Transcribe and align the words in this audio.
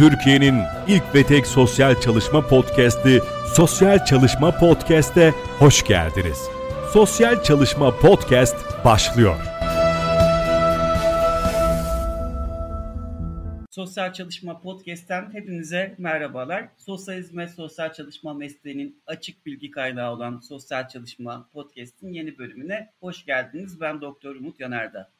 Türkiye'nin 0.00 0.62
ilk 0.88 1.14
ve 1.14 1.26
tek 1.26 1.46
sosyal 1.46 2.00
çalışma 2.00 2.46
podcast'i 2.46 3.20
Sosyal 3.54 4.04
Çalışma 4.04 4.58
Podcast'e 4.58 5.30
hoş 5.58 5.84
geldiniz. 5.84 6.38
Sosyal 6.92 7.42
Çalışma 7.42 7.96
Podcast 7.96 8.84
başlıyor. 8.84 9.36
Sosyal 13.70 14.12
Çalışma 14.12 14.60
Podcast'ten 14.60 15.32
hepinize 15.32 15.94
merhabalar. 15.98 16.68
Sosyal 16.76 17.16
hizmet, 17.16 17.50
sosyal 17.50 17.92
çalışma 17.92 18.34
mesleğinin 18.34 19.02
açık 19.06 19.46
bilgi 19.46 19.70
kaynağı 19.70 20.12
olan 20.12 20.40
Sosyal 20.40 20.88
Çalışma 20.88 21.48
Podcast'in 21.52 22.12
yeni 22.12 22.38
bölümüne 22.38 22.90
hoş 23.00 23.24
geldiniz. 23.24 23.80
Ben 23.80 24.00
Doktor 24.00 24.34
Umut 24.36 24.60
Yanardağ. 24.60 25.10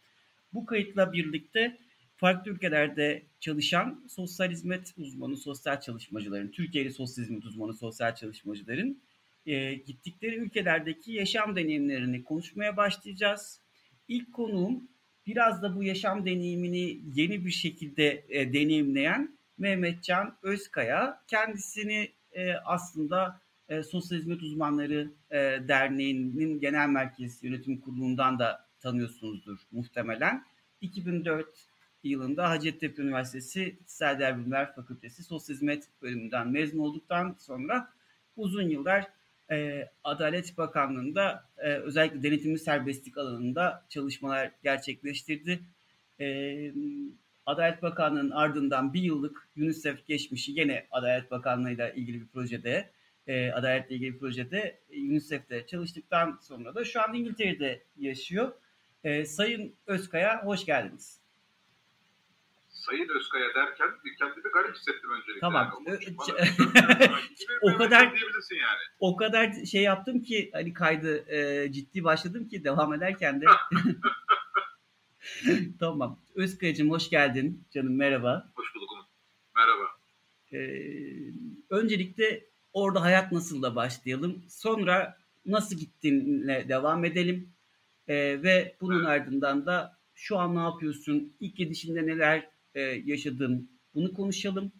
Bu 0.55 0.67
kayıtla 0.67 1.13
birlikte 1.13 1.77
farklı 2.21 2.51
ülkelerde 2.51 3.23
çalışan 3.41 4.05
sosyal 4.09 4.51
hizmet 4.51 4.95
uzmanı, 4.97 5.37
sosyal 5.37 5.81
çalışmacıların, 5.81 6.51
Türkiye'li 6.51 6.93
sosyal 6.93 7.25
hizmet 7.25 7.45
uzmanı, 7.45 7.75
sosyal 7.75 8.15
çalışmacıların 8.15 9.03
e, 9.47 9.75
gittikleri 9.75 10.37
ülkelerdeki 10.37 11.13
yaşam 11.13 11.57
deneyimlerini 11.57 12.25
konuşmaya 12.25 12.77
başlayacağız. 12.77 13.61
İlk 14.09 14.33
konuğum 14.33 14.89
biraz 15.27 15.63
da 15.63 15.77
bu 15.77 15.83
yaşam 15.83 16.27
deneyimini 16.27 17.01
yeni 17.15 17.45
bir 17.45 17.51
şekilde 17.51 18.25
e, 18.29 18.53
deneyimleyen 18.53 19.39
Mehmetcan 19.59 20.37
Özkaya. 20.43 21.23
Kendisini 21.27 22.09
e, 22.33 22.53
aslında 22.55 23.41
e, 23.69 23.83
Sosyal 23.83 24.19
Hizmet 24.19 24.43
Uzmanları 24.43 25.11
e, 25.31 25.39
Derneği'nin 25.69 26.61
Genel 26.61 26.89
Merkez 26.89 27.45
Yönetim 27.45 27.81
Kurulu'ndan 27.81 28.39
da 28.39 28.69
tanıyorsunuzdur 28.81 29.59
muhtemelen. 29.73 30.45
2004 30.81 31.70
yılında 32.05 32.51
Hacettepe 32.51 33.03
Üniversitesi 33.03 33.65
İktisadi 33.65 34.37
Bilimler 34.39 34.75
Fakültesi 34.75 35.25
Sosyal 35.25 35.55
Hizmet 35.55 35.89
bölümünden 36.03 36.49
mezun 36.49 36.79
olduktan 36.79 37.37
sonra 37.39 37.93
uzun 38.37 38.69
yıllar 38.69 39.07
e, 39.51 39.89
Adalet 40.05 40.59
Bakanlığı'nda 40.59 41.49
e, 41.59 41.73
özellikle 41.73 42.23
denetimli 42.23 42.59
serbestlik 42.59 43.19
alanında 43.19 43.87
çalışmalar 43.89 44.51
gerçekleştirdi. 44.63 45.61
E, 46.21 46.73
Adalet 47.47 47.83
Bakanlığı'nın 47.83 48.31
ardından 48.31 48.95
bir 48.95 49.03
yıllık 49.03 49.49
UNICEF 49.57 50.07
geçmişi 50.07 50.53
yine 50.53 50.87
Adalet 50.91 51.31
Bakanlığı'yla 51.31 51.91
ilgili 51.91 52.21
bir 52.21 52.29
projede, 52.29 52.91
e, 53.27 53.51
adaletle 53.51 53.95
ilgili 53.95 54.15
bir 54.15 54.19
projede 54.19 54.81
UNICEF'te 54.91 55.67
çalıştıktan 55.67 56.39
sonra 56.43 56.75
da 56.75 56.85
şu 56.85 57.01
an 57.03 57.15
İngiltere'de 57.15 57.83
yaşıyor. 57.97 58.53
E, 59.05 59.25
Sayın 59.25 59.75
Özkaya 59.87 60.45
hoş 60.45 60.65
geldiniz. 60.65 61.20
Sayın 62.81 63.09
Özkaya 63.09 63.55
derken 63.55 63.89
kendimi 64.19 64.51
garip 64.55 64.77
hissettim 64.77 65.11
öncelikle. 65.11 65.41
Tamam. 65.41 65.83
Yani, 65.87 65.99
o 67.63 67.77
kadar 67.79 68.03
yani. 68.03 68.81
O 68.99 69.17
kadar 69.17 69.53
şey 69.65 69.83
yaptım 69.83 70.23
ki 70.23 70.51
hani 70.53 70.73
kaydı 70.73 71.33
e, 71.35 71.73
ciddi 71.73 72.05
başladım 72.05 72.49
ki 72.49 72.65
devam 72.65 72.95
ederken 72.95 73.41
de. 73.41 73.45
tamam. 75.81 76.19
Özkaya'cığım 76.35 76.91
hoş 76.91 77.11
geldin. 77.11 77.65
Canım 77.71 77.97
merhaba. 77.97 78.51
Hoş 78.55 78.75
bulduk. 78.75 78.91
Merhaba. 79.57 79.85
Ee, 80.53 81.33
öncelikle 81.71 82.45
orada 82.73 83.03
hayat 83.03 83.33
nasıl 83.33 83.63
da 83.63 83.77
başlayalım. 83.77 84.45
Sonra 84.49 85.19
nasıl 85.47 85.77
gittiğinle 85.77 86.69
devam 86.69 87.05
edelim. 87.05 87.53
Ee, 88.09 88.43
ve 88.43 88.77
bunun 88.81 88.99
evet. 88.99 89.09
ardından 89.09 89.67
da 89.67 89.99
şu 90.15 90.39
an 90.39 90.57
ne 90.57 90.61
yapıyorsun? 90.61 91.37
İlk 91.41 91.57
gidişinde 91.57 92.07
neler 92.07 92.51
e, 92.75 92.81
yaşadın? 92.81 93.71
Bunu 93.95 94.15
konuşalım. 94.15 94.73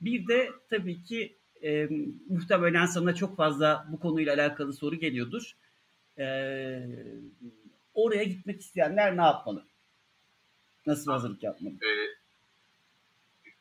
Bir 0.00 0.28
de 0.28 0.50
tabii 0.70 1.02
ki 1.02 1.38
e, 1.62 1.88
muhtemelen 2.28 2.86
sana 2.86 3.14
çok 3.14 3.36
fazla 3.36 3.86
bu 3.92 4.00
konuyla 4.00 4.34
alakalı 4.34 4.72
soru 4.72 4.96
geliyordur. 4.96 5.52
E, 6.18 6.26
oraya 7.94 8.24
gitmek 8.24 8.60
isteyenler 8.60 9.16
ne 9.16 9.22
yapmalı? 9.22 9.66
Nasıl 10.86 11.12
hazırlık 11.12 11.42
yapmalı? 11.42 11.74
E, 11.82 11.90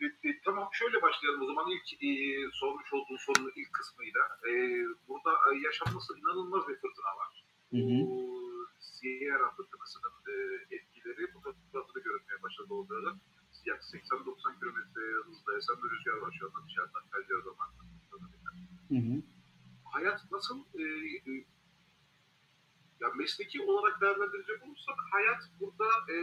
e, 0.05 0.29
e, 0.29 0.39
tamam 0.45 0.69
şöyle 0.71 1.01
başlayalım 1.01 1.41
o 1.41 1.45
zaman 1.45 1.65
ilk 1.71 2.03
e, 2.03 2.09
sormuş 2.53 2.93
olduğun 2.93 3.17
sorunun 3.17 3.53
ilk 3.55 3.73
kısmıyla. 3.73 4.21
E, 4.49 4.51
burada 5.07 5.31
e, 5.31 5.59
yaşanması 5.65 6.19
inanılmaz 6.19 6.67
bir 6.67 6.75
fırtına 6.75 7.13
var. 7.19 7.43
Hı 7.71 7.77
hı. 7.77 8.07
Bu 8.07 8.43
Sierra 8.79 9.51
fırtınasının 9.51 10.11
e, 10.27 10.33
etkileri 10.75 11.33
bu 11.33 11.39
fotoğrafta 11.39 11.99
görünmeye 11.99 12.43
başladı 12.43 12.73
olduğunu 12.73 13.17
yaklaşık 13.65 14.03
80-90 14.03 14.59
kilometre 14.59 15.01
hızla 15.25 15.57
esen 15.57 15.77
bir 15.83 15.89
rüzgar 15.89 16.17
var 16.17 16.35
şu 16.39 16.45
anda 16.45 16.67
dışarıdan 16.67 17.03
pencereden 17.11 17.57
baktığımızda. 17.59 18.15
Hayat 19.85 20.31
nasıl 20.31 20.65
e, 20.79 20.83
e, 21.31 21.45
ya 22.99 23.09
mesleki 23.15 23.61
olarak 23.61 24.01
değerlendirecek 24.01 24.63
olursak 24.63 24.95
hayat 25.11 25.41
burada 25.59 25.87
e, 26.09 26.17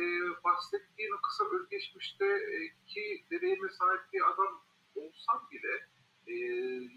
bahsettiğin 0.44 1.12
o 1.18 1.20
kısa 1.20 1.44
özgeçmişte 1.56 2.24
e, 2.24 2.56
ki 2.86 3.24
deneyime 3.30 3.68
sahip 3.68 4.12
bir 4.12 4.30
adam 4.30 4.62
olsam 4.94 5.48
bile 5.50 5.88
e, 6.26 6.34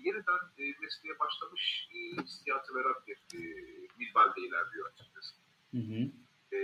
yeniden 0.05 0.41
e, 0.57 0.63
mesleğe 0.81 1.19
başlamış 1.19 1.89
e, 1.93 2.21
hissiyatı 2.21 2.75
veren 2.75 2.95
bir 3.07 3.17
e, 3.37 3.39
minvalde 3.97 4.41
ilerliyor 4.41 4.91
açıkçası. 4.91 5.35
Hı 5.71 5.77
hı. 5.77 6.11
E, 6.55 6.59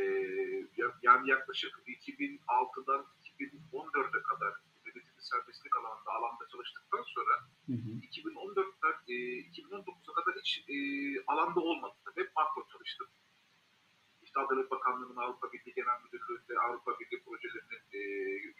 yani 1.03 1.29
yaklaşık 1.29 1.71
2006'dan 1.87 3.05
2014'e 3.39 4.21
kadar 4.21 4.53
denetimli 4.85 5.23
serbestlik 5.31 5.75
alanında 5.77 6.11
alanda 6.11 6.47
çalıştıktan 6.51 7.03
sonra 7.03 7.35
hı 7.65 7.73
hı. 7.73 7.91
2014'ten 8.09 8.95
e, 9.13 9.15
2019'a 9.51 10.13
kadar 10.13 10.33
hiç 10.39 10.65
e, 10.69 10.77
alanda 11.27 11.59
olmadım. 11.59 11.97
Hep 12.15 12.35
makro 12.35 12.67
çalıştım. 12.71 13.07
İşte 14.21 14.39
Adalet 14.39 14.71
Bakanlığı'nın 14.71 15.15
Avrupa 15.15 15.51
Birliği 15.53 15.73
Genel 15.73 15.99
Müdürlüğü'nde 16.03 16.59
Avrupa 16.59 16.99
Birliği 16.99 17.23
projelerinin 17.23 17.83
e, 17.91 17.99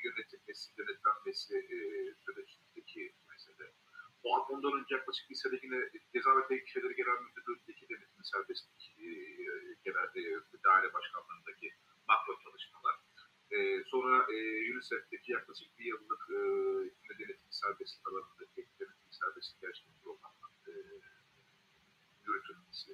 yönetilmesi, 0.06 0.78
denetlenmesi 0.78 1.58
e, 1.58 1.78
sürecindeki 2.24 3.14
mesele. 3.30 3.72
O 4.24 4.38
ondan 4.38 4.74
önce 4.80 4.96
yaklaşık 4.96 5.30
bir 5.30 5.36
sene 5.36 5.60
yine 5.64 5.80
Ceza 6.14 6.38
ve 6.38 6.48
Tevkif 6.48 6.74
Şeyleri 6.74 6.96
Genel 6.96 7.20
Müdürlüğü'ndeki 7.26 7.90
denetimli 7.90 8.26
serbestlik 8.34 8.96
e, 9.00 9.10
genel 9.86 10.10
e, 10.16 10.24
daire 10.66 10.94
başkanlığındaki 10.94 11.68
makro 12.08 12.34
çalışmalar 12.44 12.96
e, 13.52 13.84
sonra 13.84 14.16
e, 14.34 14.38
UNICEF'teki 14.72 15.32
yaklaşık 15.32 15.80
bir 15.80 15.86
yıllık 15.86 16.24
e, 16.30 16.40
medeniyetli 17.10 17.52
serbestlik 17.64 18.08
alanındaki 18.08 18.62
denetim 18.80 19.12
serbestlik 19.12 19.62
gerçeklik 19.62 20.04
programının 20.04 20.54
e, 20.68 20.74
yürütülmesi. 22.26 22.92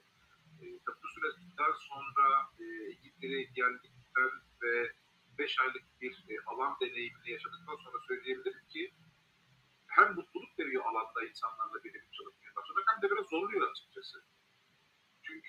E, 0.61 0.65
tabii 0.85 1.01
bu 1.03 1.07
süreçten 1.07 1.73
sonra 1.89 2.25
e, 2.59 2.65
İngiltere'ye 2.91 3.43
geldikten 3.43 4.31
ve 4.61 4.91
5 5.37 5.59
aylık 5.59 6.01
bir 6.01 6.25
e, 6.29 6.33
alan 6.45 6.77
deneyimini 6.81 7.31
yaşadıktan 7.31 7.75
sonra 7.75 7.99
söyleyebilirim 8.07 8.67
ki 8.69 8.93
hem 9.87 10.15
mutluluk 10.15 10.59
veriyor 10.59 10.83
alanda 10.85 11.25
insanlarla 11.29 11.83
birlikte 11.83 12.11
çalışmaya 12.11 12.55
başlamak 12.55 12.85
hem 12.87 13.01
de 13.01 13.11
biraz 13.11 13.29
zorluyor 13.29 13.71
açıkçası. 13.71 14.23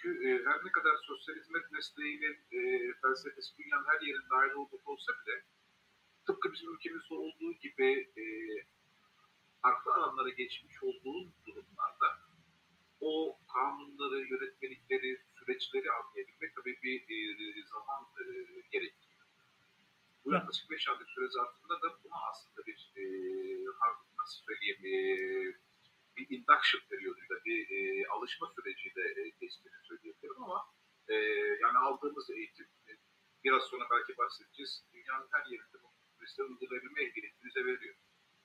Çünkü 0.07 0.29
e, 0.29 0.45
her 0.45 0.65
ne 0.65 0.71
kadar 0.73 0.97
sosyal 1.07 1.37
hizmet 1.37 1.73
mesleğinin 1.73 2.37
e, 2.53 2.61
felsefesi 3.03 3.59
dünyanın 3.59 3.87
her 3.87 4.01
yerinde 4.01 4.35
aynı 4.35 4.55
olmak 4.61 4.89
olsa 4.89 5.13
bile 5.13 5.45
tıpkı 6.27 6.53
bizim 6.53 6.75
ülkemizde 6.75 7.15
olduğu 7.15 7.53
gibi 7.53 8.13
e, 8.17 8.25
farklı 9.63 9.95
alanlara 9.95 10.29
geçmiş 10.29 10.83
olduğu 10.83 11.33
durumlarda 11.47 12.09
o 13.01 13.39
kanunları, 13.55 14.19
yönetmelikleri, 14.19 15.21
süreçleri 15.39 15.91
anlayabilmek 15.93 16.55
tabii 16.57 16.79
bir 16.83 17.01
e, 17.01 17.67
zaman 17.67 18.03
e, 18.21 18.25
gerektiriyor. 18.73 19.27
Bu 20.25 20.33
yaklaşık 20.33 20.71
5 20.71 20.89
aylık 20.89 21.11
süre 21.11 21.29
zarfında 21.29 21.83
da 21.83 21.89
buna 22.05 22.17
aslında 22.31 22.67
bir 22.67 22.93
e, 22.97 23.03
nasıl 24.19 24.45
söyleyeyim 24.45 24.81
e, 24.85 25.66
bir 26.17 26.27
induction 26.37 26.83
periyoduyla, 26.91 27.37
bir 27.47 27.59
e, 27.77 28.07
alışma 28.15 28.47
süreciyle 28.55 29.05
e, 29.21 29.23
geçtiğini 29.41 29.79
söyleyebilirim 29.89 30.43
ama 30.43 30.59
e, 31.09 31.15
yani 31.65 31.79
aldığımız 31.79 32.31
eğitim 32.31 32.67
e, 32.89 32.91
biraz 33.45 33.63
sonra 33.63 33.85
belki 33.93 34.19
bahsedeceğiz. 34.19 34.85
Dünyanın 34.93 35.29
her 35.33 35.45
yerinde 35.53 35.79
bu 35.83 35.89
turistleri 36.19 36.47
uygulayabilme 36.47 37.01
ehliyeti 37.03 37.45
bize 37.45 37.65
veriyor. 37.65 37.97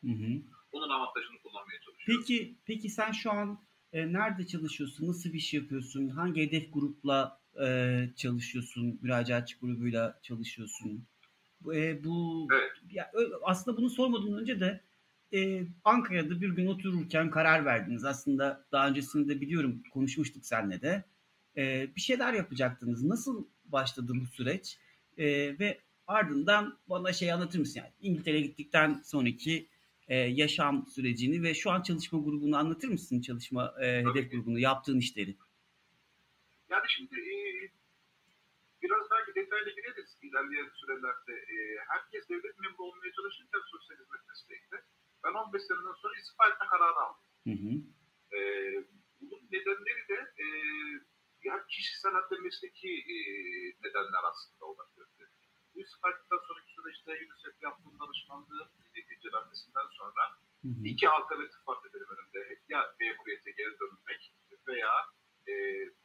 Hı 0.04 0.12
hı. 0.12 0.32
Onun 0.72 0.90
avantajını 0.90 1.42
kullanmaya 1.44 1.80
çalışıyoruz. 1.86 2.26
Peki, 2.28 2.58
peki 2.66 2.90
sen 2.90 3.12
şu 3.12 3.32
an 3.32 3.68
e, 3.94 4.14
nerede 4.14 4.48
çalışıyorsun? 4.48 5.08
Nasıl 5.08 5.34
bir 5.34 5.40
şey 5.40 5.60
yapıyorsun? 5.60 6.08
Hangi 6.10 6.42
hedef 6.42 6.74
grupla 6.74 7.42
e, 7.66 7.68
çalışıyorsun? 8.16 9.00
Müracaatçı 9.02 9.60
grubuyla 9.60 10.20
çalışıyorsun? 10.24 11.08
E, 11.74 12.04
bu 12.04 12.48
evet. 12.54 12.72
ya, 12.90 13.12
aslında 13.44 13.78
bunu 13.78 13.90
sormadan 13.90 14.34
önce 14.34 14.60
de 14.60 14.84
e, 15.34 15.64
Ankara'da 15.84 16.42
bir 16.42 16.50
gün 16.50 16.68
otururken 16.68 17.30
karar 17.30 17.66
verdiniz. 17.66 18.06
Aslında 18.06 18.66
daha 18.72 18.88
öncesinde 18.88 19.42
biliyorum 19.42 19.84
konuşmuştuk 19.94 20.46
seninle 20.46 20.82
de. 20.82 21.04
E, 21.58 21.96
bir 21.96 22.02
şeyler 22.02 22.34
yapacaktınız. 22.34 23.04
Nasıl 23.04 23.46
başladı 23.66 24.14
bu 24.22 24.26
süreç? 24.26 24.78
E, 25.18 25.26
ve 25.60 25.80
ardından 26.08 26.80
bana 26.88 27.14
şey 27.14 27.32
anlatır 27.32 27.60
mısın? 27.60 27.80
Yani 27.80 27.92
İngiltere'ye 28.02 28.42
gittikten 28.42 29.02
sonraki 29.06 29.68
e, 30.08 30.16
yaşam 30.16 30.88
sürecini 30.88 31.44
ve 31.44 31.54
şu 31.54 31.72
an 31.72 31.82
çalışma 31.82 32.20
grubunu 32.20 32.58
anlatır 32.58 32.88
mısın? 32.88 33.22
Çalışma 33.22 33.74
e, 33.82 34.04
hedef 34.06 34.32
grubunu, 34.32 34.60
yaptığın 34.60 35.00
işleri. 35.00 35.36
Yani 36.70 36.86
şimdi 36.88 37.16
e, 37.16 37.36
biraz 38.82 39.06
belki 39.12 39.32
detaylı 39.36 39.70
gireriz 39.76 40.18
ilerleyen 40.22 40.70
sürelerde. 40.76 41.34
E, 41.34 41.56
herkes 41.88 42.30
devlet 42.30 42.60
memuru 42.60 42.84
olmaya 42.84 43.12
çalışırken 43.12 43.62
sosyal 43.72 43.98
hizmet 44.00 44.28
mesleğinde 44.30 44.84
ben 45.24 45.34
15 45.34 45.62
seneden 45.68 45.96
sonra 46.02 46.14
istifa 46.20 46.44
etme 46.50 46.66
kararı 46.72 47.00
aldım. 47.06 47.24
Hı 47.48 47.56
hı. 47.64 47.72
E, 48.36 48.40
bunun 49.22 49.42
nedenleri 49.52 50.04
de 50.12 50.20
e, 50.44 50.46
yani 51.44 51.64
kişisel 51.70 52.14
hatta 52.14 52.36
mesleki 52.44 52.92
e, 53.14 53.16
nedenler 53.84 54.24
aslında 54.32 54.66
olabilir. 54.66 55.08
Bu 55.76 55.82
istifa 55.82 56.10
ettikten 56.10 56.42
sonraki 56.48 56.72
süreçte 56.74 57.12
UNICEF 57.12 57.56
yaptığım 57.62 58.00
danışmanlığın 58.00 58.70
neticelenmesinden 58.96 59.88
sonra 60.00 60.24
hı 60.62 60.68
hı. 60.68 60.84
iki 60.92 61.10
alternatif 61.10 61.68
var 61.68 61.78
benim 61.84 62.10
önümde. 62.14 62.60
Ya 62.70 62.96
memuriyete 63.00 63.52
geri 63.52 63.74
dönmek 63.80 64.22
veya 64.68 64.94
e, 65.48 65.54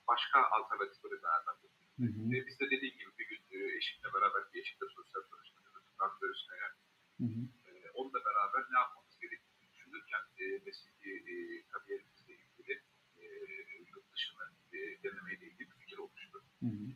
başka 0.09 0.39
alternatifleri 0.57 1.23
değerlendirmek. 1.23 1.87
Ve 2.33 2.47
biz 2.47 2.61
de 2.61 2.67
dediğim 2.71 2.97
gibi 2.99 3.13
bir 3.19 3.29
gün 3.29 3.43
e, 3.51 3.77
eşimle 3.77 4.09
beraber 4.15 4.43
bir 4.53 4.61
eşimle 4.61 4.87
sosyal 4.97 5.23
çalışmacılık 5.31 5.85
ben 6.01 6.11
görüşmeye 6.21 6.67
e, 7.67 7.91
onunla 7.95 8.21
beraber 8.25 8.63
ne 8.71 8.79
yapmamız 8.79 9.06
düşünürken 10.17 10.25
e, 10.39 10.45
mesleki 10.67 11.11
e, 11.33 11.35
kariyerimizle 11.69 12.35
ilgili 12.35 12.83
e, 13.19 13.25
yurt 13.89 14.13
dışına 14.13 14.45
e, 14.73 14.79
denemeyle 15.03 15.47
ilgili 15.47 15.71
bir 15.71 15.77
fikir 15.81 15.99
olmuştu. 15.99 16.43
Hı 16.61 16.67
hı. 16.67 16.87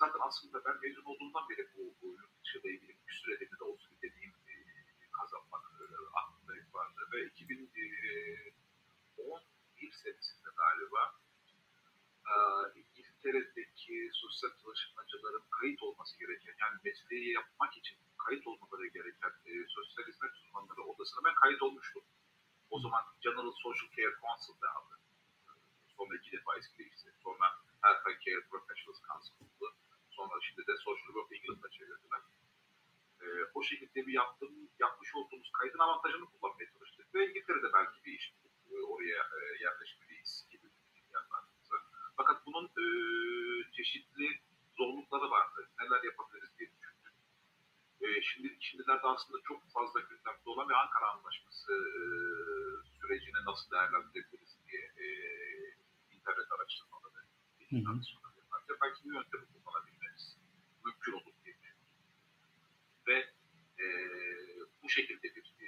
Zaten 0.00 0.20
aslında 0.20 0.64
ben 0.64 0.80
mezun 0.82 1.04
olduğumdan 1.04 1.48
beri 1.48 1.68
bu, 1.76 1.94
bu 2.02 2.06
yurt 2.06 2.44
dışıyla 2.44 2.70
ilgili 2.70 2.96
bir 3.08 3.12
sürede 3.12 3.50
de 3.60 3.64
olsun 3.64 3.96
bir 4.02 4.12
deneyim 4.12 4.34
e, 4.48 4.54
kazanmak 5.12 5.64
e, 5.80 5.84
aklımda 6.20 6.54
hep 6.54 6.74
vardı. 6.74 7.00
Ve 7.12 7.26
2011 7.26 9.92
senesinde 9.92 10.50
galiba 10.56 11.14
e, 12.32 12.34
İngiltere'deki 12.80 14.10
sosyal 14.12 14.50
çalışmacıların 14.62 15.44
kayıt 15.50 15.82
olması 15.82 16.18
gereken 16.18 16.54
yani 16.60 16.76
mesleği 16.84 17.32
yapmak 17.32 17.76
için 17.76 17.98
kayıt 18.26 18.46
olmaları 18.46 18.86
gereken 18.86 19.32
e, 19.46 19.52
sosyal 19.68 20.06
hizmet 20.06 20.32
uzmanları 20.32 20.82
odasına 20.82 21.24
ben 21.24 21.34
kayıt 21.34 21.62
olmuştum. 21.62 22.02
O 22.70 22.80
zaman 22.80 23.02
General 23.20 23.52
Social 23.62 23.90
Care 23.96 24.14
Council'da 24.20 24.68
aldı. 24.76 24.94
Sonra 25.96 26.16
iki 26.16 26.32
defa 26.32 26.56
eski 26.58 26.78
değişti. 26.78 27.08
Sonra 27.24 27.46
Health 27.82 28.04
Care 28.24 28.42
Professionals 28.50 29.00
Council 29.08 29.34
oldu. 29.44 29.76
Sonra 30.10 30.34
şimdi 30.46 30.66
de 30.66 30.76
Social 30.76 31.12
Work 31.16 31.32
England'a 31.32 31.70
çevirdiler. 31.70 32.22
E, 33.22 33.26
o 33.54 33.62
şekilde 33.62 34.06
bir 34.06 34.12
yaptım, 34.12 34.52
yapmış 34.78 35.14
olduğumuz 35.14 35.50
kaydın 35.52 35.78
avantajını 35.78 36.26
kullanmaya 36.30 36.72
çalıştık. 36.72 37.14
Ve 37.14 37.28
İngiltere'de 37.28 37.72
belki 37.72 38.04
bir 38.04 38.12
iş 38.12 38.34
e, 38.70 38.74
oraya 38.92 39.20
e, 39.36 39.38
yerleşmeliyiz 39.64 40.46
gibi 40.50 40.66
yanlarımıza. 41.14 41.76
Fakat 42.16 42.46
bunun 42.46 42.64
e, 42.64 42.86
çeşitli 43.72 44.40
zorlukları 44.78 45.30
vardı. 45.30 45.68
Neler 45.80 46.02
yapabiliriz 46.04 46.58
diye 46.58 46.70
düşündük. 46.70 47.14
E, 48.00 48.22
şimdi, 48.22 48.56
şimdilerde 48.60 49.06
aslında 49.06 49.38
çok 49.48 49.72
fazla 49.72 50.00
gündemde 50.00 50.50
olan 50.50 50.68
ve 50.68 50.76
Ankara 50.76 51.10
Anlaşması 51.10 51.72
e, 51.72 52.04
sürecini 53.06 53.40
nasıl 53.46 53.70
değerlendirebiliriz 53.70 54.52
diye 54.66 54.82
e, 55.04 55.06
internet 56.16 56.52
araştırmaları, 56.54 57.20
tartışmaları 57.86 58.36
yaparken 58.38 58.76
belki 58.82 59.04
bir 59.04 59.14
yöntemi 59.14 59.46
kullanabilmemiz 59.52 60.24
mümkün 60.84 61.12
olur 61.12 61.34
diye. 61.44 61.56
Ve 63.06 63.16
e, 63.82 63.86
bu 64.82 64.88
şekilde 64.88 65.22
bir 65.36 65.46
e, 65.64 65.66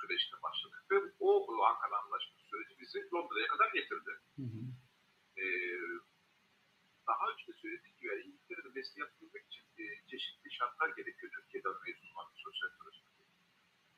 süreçte 0.00 0.36
başladık 0.42 0.82
ve 0.90 0.96
o 1.20 1.62
Ankara 1.64 1.96
Anlaşması 2.02 2.42
süreci 2.50 2.80
bizi 2.80 2.98
Londra'ya 3.12 3.46
kadar 3.46 3.72
getirdi. 3.72 4.10
Hı 4.36 4.42
hı. 4.42 4.60
Ee, 5.40 5.44
daha 7.06 7.24
önce 7.30 7.46
de 7.46 7.52
söylediğim 7.52 7.96
gibi 7.96 8.06
yani 8.06 8.22
İngiltere'de 8.22 8.68
mesleği 8.68 9.00
yapabilmek 9.00 9.46
için 9.46 9.64
e, 9.78 9.84
çeşitli 10.10 10.50
şartlar 10.52 10.88
gerekiyor 10.88 11.32
Türkiye'den 11.36 11.72
mezun 11.86 12.14
olan 12.14 12.26
bir 12.32 12.40
sosyal 12.44 12.70
çalışmacı. 12.78 13.07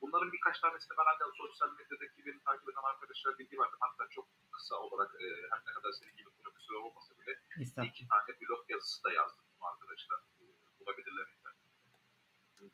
Bunların 0.01 0.33
birkaç 0.33 0.61
tanesini 0.61 0.99
ben 0.99 1.09
ancak 1.15 1.37
sosyal 1.37 1.71
medyadaki 1.79 2.27
beni 2.27 2.41
takip 2.43 2.69
eden 2.69 2.91
arkadaşlar 2.93 3.39
bilgi 3.39 3.59
verdim. 3.59 3.79
Hatta 3.81 4.09
çok 4.09 4.29
kısa 4.51 4.75
olarak 4.77 5.11
e, 5.23 5.27
her 5.51 5.61
ne 5.67 5.73
kadar 5.73 5.93
senin 5.93 6.17
gibi 6.17 6.31
profesör 6.43 6.75
olmasa 6.75 7.19
bile 7.19 7.33
iki 7.89 8.09
tane 8.09 8.41
blog 8.41 8.71
yazısı 8.71 9.05
da 9.05 9.13
yazdım 9.13 9.45
bu 9.61 9.67
arkadaşlar. 9.67 10.19
E, 10.41 10.43
bulabilirler 10.81 11.27
internette. 11.35 11.71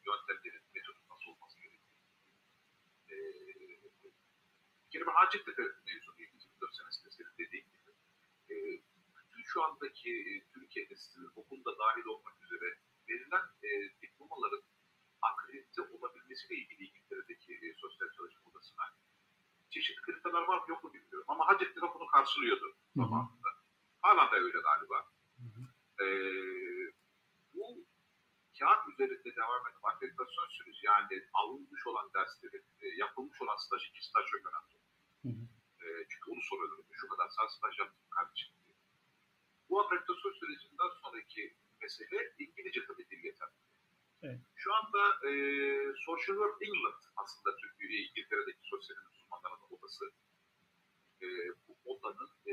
Yöntemlerin, 0.06 0.64
metodun 0.74 1.04
nasıl 1.10 1.30
olması 1.32 1.60
gerektiği. 1.60 1.96
E, 3.10 3.16
ben 5.06 5.12
Hacettepe 5.12 5.62
mezunuyum 5.86 6.34
2004 6.34 6.76
senesinde 6.76 7.10
senin 7.10 7.38
dediğin 7.38 7.68
gibi. 7.72 7.90
E, 8.50 8.54
bütün 9.16 9.42
şu 9.44 9.62
andaki 9.64 10.10
e, 10.10 10.32
Türkiye'de 10.52 10.96
sizin 10.96 11.30
okulda 11.36 11.78
dahil 11.78 12.04
olmak 12.04 12.42
üzere 12.42 12.78
verilen 13.08 13.46
e, 13.62 13.68
diplomaların 14.02 14.62
akredite 15.22 15.82
olabilmesiyle 15.82 16.54
ilgili 16.62 16.84
İngiltere'deki 16.88 17.52
e, 17.54 17.74
sosyal 17.74 18.08
çalışma 18.12 18.50
odasına 18.50 18.84
kriterler 20.36 20.48
var 20.48 20.58
mı 20.58 20.64
yok 20.68 20.84
mu 20.84 20.92
bilmiyorum. 20.92 21.24
Ama 21.28 21.48
Hacettepe 21.48 21.86
bunu 21.94 22.06
karşılıyordu 22.06 22.76
zamanında. 22.96 23.48
Hala 24.00 24.32
da 24.32 24.36
öyle 24.36 24.58
galiba. 24.68 24.98
E, 26.00 26.06
bu 27.54 27.86
kağıt 28.58 28.88
üzerinde 28.88 29.36
devam 29.36 29.66
eden 29.66 29.80
akreditasyon 29.82 30.48
süreci 30.48 30.86
yani 30.86 31.22
alınmış 31.34 31.86
olan 31.86 32.10
derslerin, 32.14 32.64
e, 32.80 32.86
yapılmış 32.88 33.42
olan 33.42 33.56
staj, 33.56 33.82
iki 33.90 34.06
staj 34.06 34.24
çok 34.26 34.40
önemli. 34.48 34.76
Hı 35.24 35.28
hı. 35.28 35.44
E, 35.82 35.86
çünkü 36.10 36.30
onu 36.30 36.42
soruyorlar. 36.42 36.84
Şu 36.92 37.08
kadar 37.08 37.28
saat 37.28 37.52
staj 37.52 37.78
yaptım 37.78 38.08
kardeşim 38.10 38.54
diye. 38.66 38.76
Bu 39.68 39.80
akreditasyon 39.80 40.32
sürecinden 40.32 40.90
sonraki 41.02 41.56
mesele 41.80 42.34
İngilizce 42.38 42.86
tabii 42.86 43.08
dil 43.10 43.24
yeterli. 43.24 43.66
Evet. 44.22 44.40
Şu 44.54 44.74
anda 44.74 45.02
e, 45.28 45.30
Social 46.06 46.36
Work 46.40 46.58
England 46.66 47.02
aslında 47.16 47.56
Türkiye, 47.56 48.02
İngiltere'deki 48.08 48.62
sosyal 48.62 48.96
uzmanların 49.12 49.62
odası. 49.70 50.04
E, 51.22 51.26
bu 51.68 51.72
odanın 51.84 52.30
e, 52.46 52.52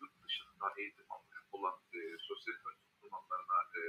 yurt 0.00 0.14
dışında 0.24 0.66
eğitim 0.78 1.06
almış 1.12 1.38
olan 1.52 1.74
e, 1.94 1.98
sosyal 2.28 2.54
uzmanlarına 3.02 3.58
e, 3.78 3.82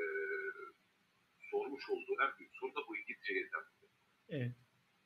sormuş 1.52 1.90
olduğu 1.90 2.16
en 2.24 2.32
büyük 2.40 2.56
soru 2.56 2.76
da 2.76 2.88
bu 2.88 2.98
İngilizce 2.98 3.34
yeterliliği. 3.34 3.92
Evet. 4.30 4.56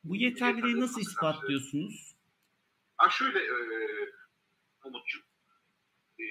Bu 0.04 0.08
yeterliliği 0.20 0.80
nasıl 0.80 1.02
ispatlıyorsunuz? 1.02 2.16
Ha 2.98 3.10
şöyle 3.10 3.40
e, 3.40 3.58
Umut'cum, 4.86 5.24
e, 6.20 6.26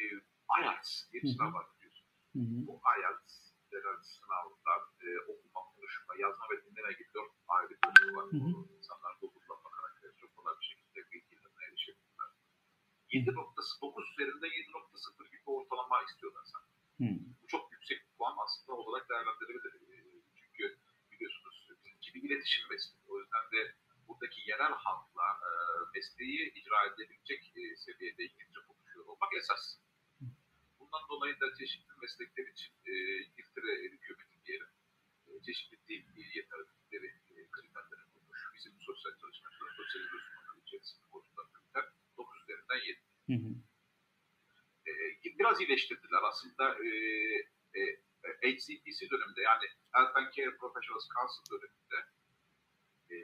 IELTS 0.58 0.90
diye 1.12 1.22
sınav 1.32 1.52
var 1.54 1.66
biliyorsunuz. 1.74 2.66
Bu 2.68 2.80
IELTS 2.96 3.34
denen 3.72 4.00
sınavdan 4.02 4.82
e, 5.04 5.08
okuma, 5.30 5.60
konuşma, 5.74 6.12
yazma 6.24 6.44
ve 6.50 6.56
dinleme 6.64 6.92
gibi 6.92 7.10
dört 7.14 7.32
ayrı 7.48 7.74
bölümü 7.84 8.16
var. 8.16 8.26
Hı 8.32 8.36
hı. 8.36 8.50
İnsanlar 8.76 9.12
Google'dan 9.20 9.60
bakarak 9.64 9.92
çok 10.20 10.36
kolay 10.36 10.54
bir 10.60 10.66
şekilde 10.66 11.00
bilgilerine 11.12 11.62
erişebilirler. 11.68 12.30
7.9 13.10 14.12
üzerinde 14.12 14.46
7.0 14.46 15.30
gibi 15.30 15.46
ortalama 15.46 16.02
istiyorlar 16.02 16.44
sen. 16.52 16.64
Hı. 17.00 17.10
Bu 17.42 17.46
çok 17.46 17.72
yüksek 17.72 17.98
bir 18.04 18.12
puan 18.18 18.36
aslında 18.44 18.72
olarak 18.78 19.08
değerlendirilebilir. 19.10 19.78
Çünkü 20.34 20.78
biliyorsunuz 21.12 21.58
bir 22.14 22.30
iletişim 22.30 22.68
mesleği. 22.70 23.04
O 23.08 23.18
yüzden 23.20 23.44
de 23.52 23.74
buradaki 24.08 24.50
yerel 24.50 24.72
halkla 24.72 25.26
e, 25.48 25.50
mesleği 26.28 26.52
icra 26.54 26.86
edebilecek 26.86 27.42
e, 27.56 27.76
seviyede 27.76 28.22
İngilizce 28.24 28.60
konuşuyor 28.68 29.06
olmak 29.06 29.34
esas. 29.34 29.78
Bundan 30.78 31.08
dolayı 31.10 31.40
da 31.40 31.54
çeşitli 31.58 31.94
meslekler 32.02 32.46
için 32.46 32.72
e, 32.86 32.92
İngiltere 33.26 33.72
hükümeti 33.92 34.36
diyelim 34.46 34.70
e, 35.26 35.30
çeşitli 35.46 35.76
dil, 35.88 36.02
dil 36.14 36.30
yeterlilikleri, 36.36 37.06
e, 37.06 37.50
kriterleri 37.54 38.04
koymuş. 38.12 38.40
Bizim 38.54 38.72
sosyal 38.80 39.12
çalışmacılar, 39.20 39.70
sosyal 39.76 40.02
uzmanları 40.02 40.60
içerisinde 40.66 41.06
koyulan 41.10 41.48
kriter 41.52 41.84
9 42.16 42.42
üzerinden 42.42 42.80
7. 42.86 43.00
Hı 43.30 43.36
hı. 43.44 43.50
E, 44.88 44.92
biraz 45.38 45.60
iyileştirdiler 45.60 46.22
aslında. 46.30 46.64
E, 46.84 46.88
e, 47.78 47.82
HCPC 48.42 49.10
döneminde 49.10 49.42
yani 49.50 49.66
Health 49.92 50.16
and 50.16 50.32
Care 50.34 50.56
Professionals 50.56 51.08
Council 51.14 51.44
döneminde 51.52 51.98
e, 53.10 53.16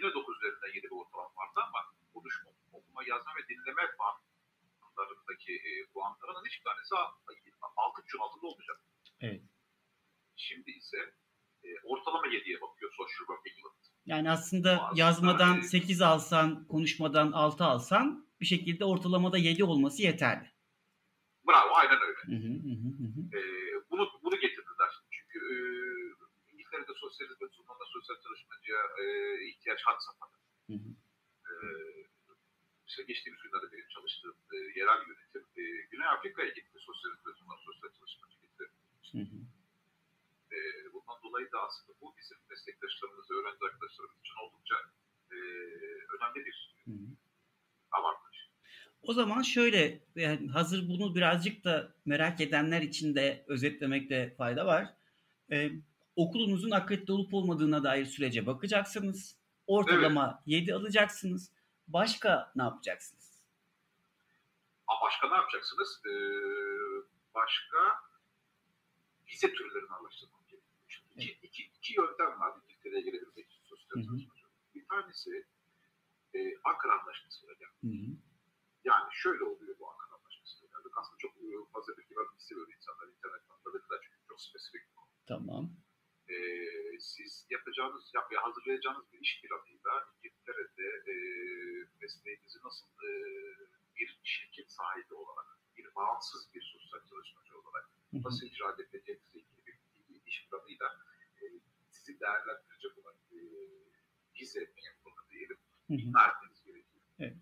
yine 0.00 0.14
9 0.14 0.36
üzerinden 0.36 0.74
7 0.74 0.82
bir 0.82 0.90
ortalama 0.90 1.30
vardı 1.36 1.60
ama 1.68 1.80
konuşma, 2.14 2.50
okuma, 2.72 3.02
yazma 3.06 3.32
ve 3.36 3.48
dinleme 3.48 3.84
puanlarındaki 3.96 5.52
e, 5.68 5.70
hiçbir 6.50 6.64
tanesi 6.64 6.94
6.5'ün 6.94 8.20
altında 8.20 8.46
olmayacak. 8.46 8.78
Evet. 9.20 9.42
Şimdi 10.36 10.70
ise 10.70 10.98
e, 11.64 11.68
ortalama 11.84 12.26
7'ye 12.26 12.60
bakıyor 12.60 12.90
Social 12.96 13.24
Work 13.28 13.46
England. 13.46 13.80
Yani 14.06 14.30
aslında, 14.30 14.70
aslında 14.82 15.00
yazmadan 15.00 15.58
e, 15.58 15.62
8 15.62 16.02
alsan, 16.02 16.66
konuşmadan 16.66 17.32
6 17.32 17.64
alsan 17.64 18.26
bir 18.40 18.46
şekilde 18.46 18.84
ortalamada 18.84 19.38
7 19.38 19.64
olması 19.64 20.02
yeterli. 20.02 20.50
Bravo, 21.48 21.74
aynen 21.74 21.98
öyle. 22.02 22.20
Hı 22.26 22.36
hı 22.46 22.52
hı 22.68 23.06
hı. 23.14 23.20
E, 23.38 23.40
bunu, 23.90 24.08
bunu 24.22 24.36
getirdiler. 24.40 24.90
Çünkü 25.10 25.38
e, 25.38 25.54
İngiltere'de 26.52 26.92
sosyal 26.96 27.28
hizmet 27.28 27.50
uzmanına, 27.58 27.86
sosyal 27.92 28.16
çalışmacıya 28.24 28.80
e, 29.02 29.04
ihtiyaç 29.48 29.80
had 29.86 29.98
safhada. 30.00 30.40
İşte 32.90 33.02
geçtiğimiz 33.02 33.42
günlerde 33.42 33.72
benim 33.72 33.88
çalıştığım 33.88 34.36
e, 34.54 34.56
yerel 34.78 35.00
yönetim 35.06 35.44
e, 35.60 35.62
Güney 35.90 36.06
Afrika'ya 36.06 36.48
gitti. 36.48 36.76
Sosyal 36.88 37.10
turizmler, 37.22 37.58
sosyal 37.66 37.90
çalışmacı 37.98 38.36
gitti. 38.44 38.64
Hı 39.12 39.22
hı. 39.30 39.38
E, 40.56 40.58
bundan 40.92 41.18
dolayı 41.24 41.52
da 41.52 41.58
aslında 41.66 41.92
bu 42.00 42.14
bizim 42.18 42.38
meslektaşlarımız, 42.50 43.30
öğrenci 43.30 43.64
arkadaşlarımız 43.64 44.18
için 44.24 44.36
oldukça 44.44 44.76
e, 45.30 45.36
önemli 46.14 46.40
bir 46.46 46.56
hı 46.84 46.90
hı. 46.90 47.06
avantaj. 47.90 48.36
O 49.02 49.12
zaman 49.12 49.42
şöyle, 49.42 50.00
yani 50.16 50.48
hazır 50.48 50.88
bunu 50.88 51.14
birazcık 51.14 51.64
da 51.64 51.94
merak 52.04 52.40
edenler 52.40 52.82
için 52.82 53.14
de 53.14 53.44
özetlemekte 53.48 54.34
fayda 54.38 54.66
var. 54.66 54.94
Ee, 55.52 55.70
okulunuzun 56.16 56.70
akredite 56.70 57.12
olup 57.12 57.34
olmadığına 57.34 57.84
dair 57.84 58.06
sürece 58.06 58.46
bakacaksınız. 58.46 59.36
Ortalama 59.66 60.42
evet. 60.46 60.62
7 60.62 60.74
alacaksınız. 60.74 61.52
Başka 61.92 62.52
ne 62.56 62.62
yapacaksınız? 62.62 63.42
Başka 65.02 65.28
ne 65.28 65.34
yapacaksınız? 65.34 66.02
Ee, 66.06 66.12
başka 67.34 67.78
vize 69.26 69.52
türlerini 69.54 69.90
araştırmak 69.90 70.48
gerekiyor. 70.48 71.02
Evet. 71.16 71.24
İki, 71.24 71.46
iki, 71.46 71.62
iki 71.62 72.00
yöntem 72.00 72.40
var 72.40 72.52
İngiltere'ye 72.62 73.00
gelebilmek 73.00 73.46
için 73.50 73.62
sosyal 73.64 74.02
çalışmacı. 74.02 74.46
Bir 74.74 74.88
tanesi 74.88 75.46
e, 76.34 76.38
Ankara 76.64 77.00
Anlaşması'yla 77.00 77.54
geldi. 77.54 78.16
Yani 78.84 79.08
şöyle 79.12 79.44
oluyor 79.44 79.78
bu 79.78 79.90
Ankara 79.90 80.14
Anlaşması'yla 80.18 80.68
geldik. 80.68 80.92
Aslında 80.96 81.18
çok 81.18 81.32
e, 81.36 81.46
fazla 81.72 81.96
bilgi 81.96 82.16
vermek 82.16 82.40
istemiyor 82.40 82.72
insanlar 82.76 83.08
internetten. 83.08 83.56
Tabii 83.64 83.80
çünkü 84.02 84.18
çok 84.28 84.40
spesifik 84.40 84.88
bir 84.88 84.94
konu. 84.94 85.06
Tamam 85.26 85.70
e, 86.30 86.38
siz 87.00 87.46
yapacağınız, 87.50 88.10
yap, 88.14 88.32
hazırlayacağınız 88.36 89.12
bir 89.12 89.20
iş 89.20 89.42
planıyla 89.42 89.94
İngiltere'de 90.16 90.88
e, 91.12 91.14
mesleğinizi 92.00 92.58
nasıl 92.64 92.86
e, 92.86 93.10
bir 93.96 94.20
şirket 94.24 94.72
sahibi 94.72 95.14
olarak, 95.14 95.58
bir 95.76 95.94
bağımsız 95.94 96.54
bir 96.54 96.62
sosyal 96.62 97.00
çalışmacı 97.10 97.58
olarak 97.58 97.90
nasıl 98.12 98.46
icra 98.46 98.74
edebileceğinizle 98.74 99.40
ilgili 99.40 99.66
bir, 99.66 99.78
bir 100.08 100.20
iş 100.26 100.48
planıyla 100.48 100.88
e, 101.42 101.44
sizi 101.90 102.20
değerlendirecek 102.20 102.98
olan 102.98 103.14
e, 103.32 103.38
vize 104.40 104.60
memuru 104.60 105.30
diyelim, 105.30 105.58
vermeniz 105.90 106.62
gerekiyor. 106.64 107.04
Evet. 107.18 107.36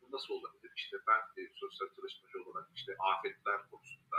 Bu 0.00 0.12
nasıl 0.12 0.34
olabilir? 0.34 0.72
İşte 0.76 0.96
ben 1.06 1.42
e, 1.42 1.48
sosyal 1.54 1.88
çalışmacı 1.96 2.42
olarak 2.42 2.70
işte 2.74 2.96
afetler 2.98 3.70
konusunda 3.70 4.18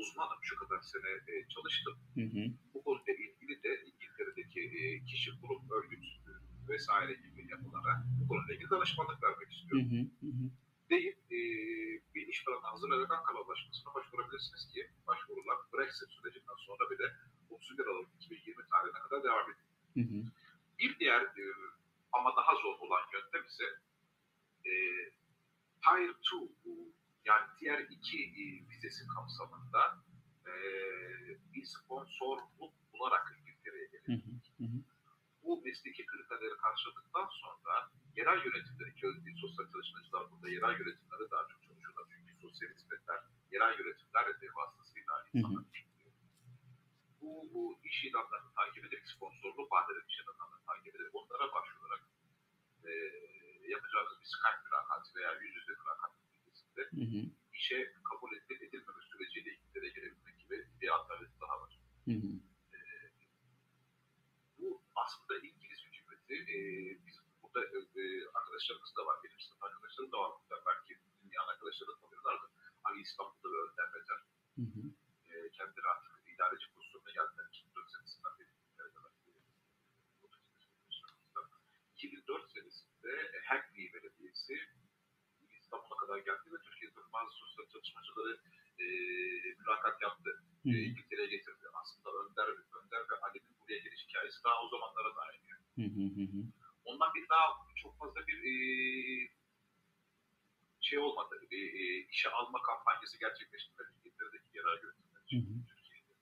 uzmanım, 0.00 0.38
şu 0.42 0.56
kadar 0.56 0.80
sene 0.92 1.10
e, 1.32 1.48
çalıştım. 1.48 1.94
Hı 2.14 2.24
hı. 2.34 2.42
Bu 2.74 2.84
konuyla 2.84 3.14
ilgili 3.14 3.62
de 3.62 3.70
İngiltere'deki 3.90 4.60
e, 4.60 5.04
kişi, 5.04 5.30
kurum, 5.40 5.70
örgüt 5.70 6.04
e, 6.04 6.30
vesaire 6.68 7.14
gibi 7.14 7.50
yapılara 7.50 7.92
bu 8.20 8.28
konuyla 8.28 8.54
ilgili 8.54 8.70
danışmanlık 8.70 9.22
vermek 9.22 9.52
istiyorum. 9.52 9.90
Hı 9.92 10.26
hı 10.26 10.30
hı. 10.38 10.46
Deyip 10.90 11.18
e, 11.38 11.38
bir 12.14 12.26
iş 12.26 12.44
planı 12.44 12.66
hazırlayarak 12.72 13.10
Ankara 13.10 13.38
Anlaşması'na 13.38 13.94
başvurabilirsiniz 13.94 14.68
ki 14.72 14.90
başvurular 15.06 15.58
Brexit 15.72 16.10
sürecinden 16.10 16.58
sonra 16.66 16.90
bir 16.90 16.98
de 16.98 17.06
31 17.50 17.86
Aralık 17.86 18.08
2020 18.20 18.68
tarihine 18.72 19.00
kadar 19.04 19.24
devam 19.24 19.44
ediyor. 19.50 19.66
Hı 19.94 20.00
hı. 20.00 20.18
Bir 20.78 20.98
diğer 20.98 21.22
e, 21.22 21.44
ama 22.12 22.36
daha 22.36 22.54
zor 22.54 22.78
olan 22.78 23.02
yöntem 23.12 23.44
ise 23.46 23.64
e, 24.64 24.72
Tier 25.84 26.08
2 26.08 26.36
yani 27.26 27.46
diğer 27.60 27.78
iki 27.78 28.18
e, 28.24 28.42
vizesi 28.70 29.06
kapsamında 29.08 29.82
e, 30.46 30.52
bir 31.52 31.64
sponsorluk 31.64 32.72
bularak 32.92 33.34
İngiltere'ye 33.40 33.86
gelir. 33.86 34.22
Bu 35.42 35.62
mesleki 35.64 36.06
kriterleri 36.06 36.56
karşıladıktan 36.56 37.28
sonra 37.40 37.90
yerel 38.16 38.44
yönetimleri, 38.44 38.92
sosyal 39.40 39.66
çalışmacılar 39.72 40.30
burada 40.30 40.48
yerel 40.48 40.80
yönetimlere 40.80 41.30
daha 41.30 41.48
çok 41.48 41.62
çalışıyorlar. 41.62 42.04
Çünkü 42.10 42.40
sosyal 42.40 42.70
hizmetler 42.74 43.20
yerel 43.52 43.78
yönetimler 43.78 44.40
de 44.40 44.48
vasıtasıyla 44.54 45.14
insanlar 45.34 45.64
bu, 47.20 47.48
bu 47.54 47.78
iş 47.84 48.04
ilanlarını 48.04 48.52
takip 48.54 48.84
ederek, 48.84 49.08
sponsorluk 49.08 49.72
vaat 49.72 49.90
eden 49.90 50.06
iş 50.08 50.18
ilanlarını 50.20 50.60
takip 50.66 50.94
ederek 50.96 51.14
onlara 51.14 51.52
başvurarak 51.54 52.02
e, 52.84 52.90
yapacağınız 53.74 54.14
bir 54.20 54.28
Skype 54.34 54.62
mülakatı 54.64 55.14
veya 55.16 55.32
yüz 55.42 55.56
yüze 55.56 55.72
mülakat 55.80 56.12
neticesinde 56.76 57.04
hı 57.04 57.18
hı. 57.18 57.30
işe 57.54 57.92
kabul 58.10 58.32
edilip 58.36 58.62
edilmeme 58.62 59.02
süreciyle 59.10 59.50
İngiltere'ye 59.50 59.92
gelebilmek 59.92 60.38
gibi 60.38 60.68
bir 60.80 60.88
alternatif 60.88 61.40
daha 61.40 61.60
var. 61.60 61.80
Hı 62.04 62.10
hı. 62.10 62.30
E, 62.74 62.78
bu 64.58 64.82
aslında 64.94 65.38
İngiliz 65.38 65.80
hükümeti 65.84 66.34
e, 66.34 66.58
biz 67.06 67.16
burada 67.42 67.60
e, 68.00 68.04
arkadaşlarımız 68.34 68.96
da 68.96 69.06
var, 69.06 69.16
benim 69.24 69.40
sınıf 69.40 69.62
arkadaşlarım 69.62 70.12
da 70.12 70.18
var. 70.18 70.32
Belki 70.66 71.00
dünyanın 71.22 71.48
arkadaşları 71.48 71.90
da 71.90 71.98
tanıyorlardı. 72.00 72.46
Ali 72.84 73.00
İstanbul'da 73.00 73.48
ve 73.52 73.58
Önder 73.66 73.94
Becer. 73.94 74.20
Hı 74.58 74.66
hı. 74.74 74.82
E, 75.30 75.50
kendileri 75.50 75.86
artık 75.86 76.12
idareci 76.34 76.66
pozisyonuna 76.74 77.10
geldiler. 77.10 77.46
2004 77.48 77.90
senesinden 77.90 78.38
beri. 78.38 78.56
2004 81.96 82.50
senesinde 82.50 83.12
Hackney 83.44 83.92
Belediyesi 83.92 84.54
kadar 86.06 86.18
geldi 86.18 86.46
ve 86.52 86.58
Türkiye'de 86.66 87.00
bazı 87.12 87.32
sosyal 87.32 87.66
çalışmacıları 87.72 88.38
e, 88.78 88.84
mülakat 89.60 90.02
yaptı. 90.02 90.30
E, 90.66 90.70
İngiltere'ye 90.70 91.26
getirdi. 91.26 91.64
Aslında 91.80 92.08
Önder, 92.18 92.48
Önder 92.78 93.02
ve 93.10 93.16
Ali'nin 93.24 93.56
buraya 93.60 93.78
geliş 93.78 94.02
hikayesi 94.08 94.44
daha 94.44 94.62
o 94.62 94.68
zamanlara 94.68 95.16
dayanıyor. 95.16 95.58
Ondan 96.84 97.14
bir 97.14 97.28
daha 97.28 97.46
çok 97.82 97.98
fazla 97.98 98.26
bir 98.26 98.38
e, 98.50 98.52
şey 100.80 100.98
olmadı. 100.98 101.34
Bir 101.50 101.64
e, 101.80 102.06
işe 102.12 102.30
alma 102.30 102.62
kampanyası 102.62 103.18
gerçekleştirmedi 103.18 103.90
İngiltere'deki 103.98 104.58
yerel 104.58 104.78
yönetimler 104.82 105.22
için 105.26 105.66
Türkiye'de. 105.70 106.12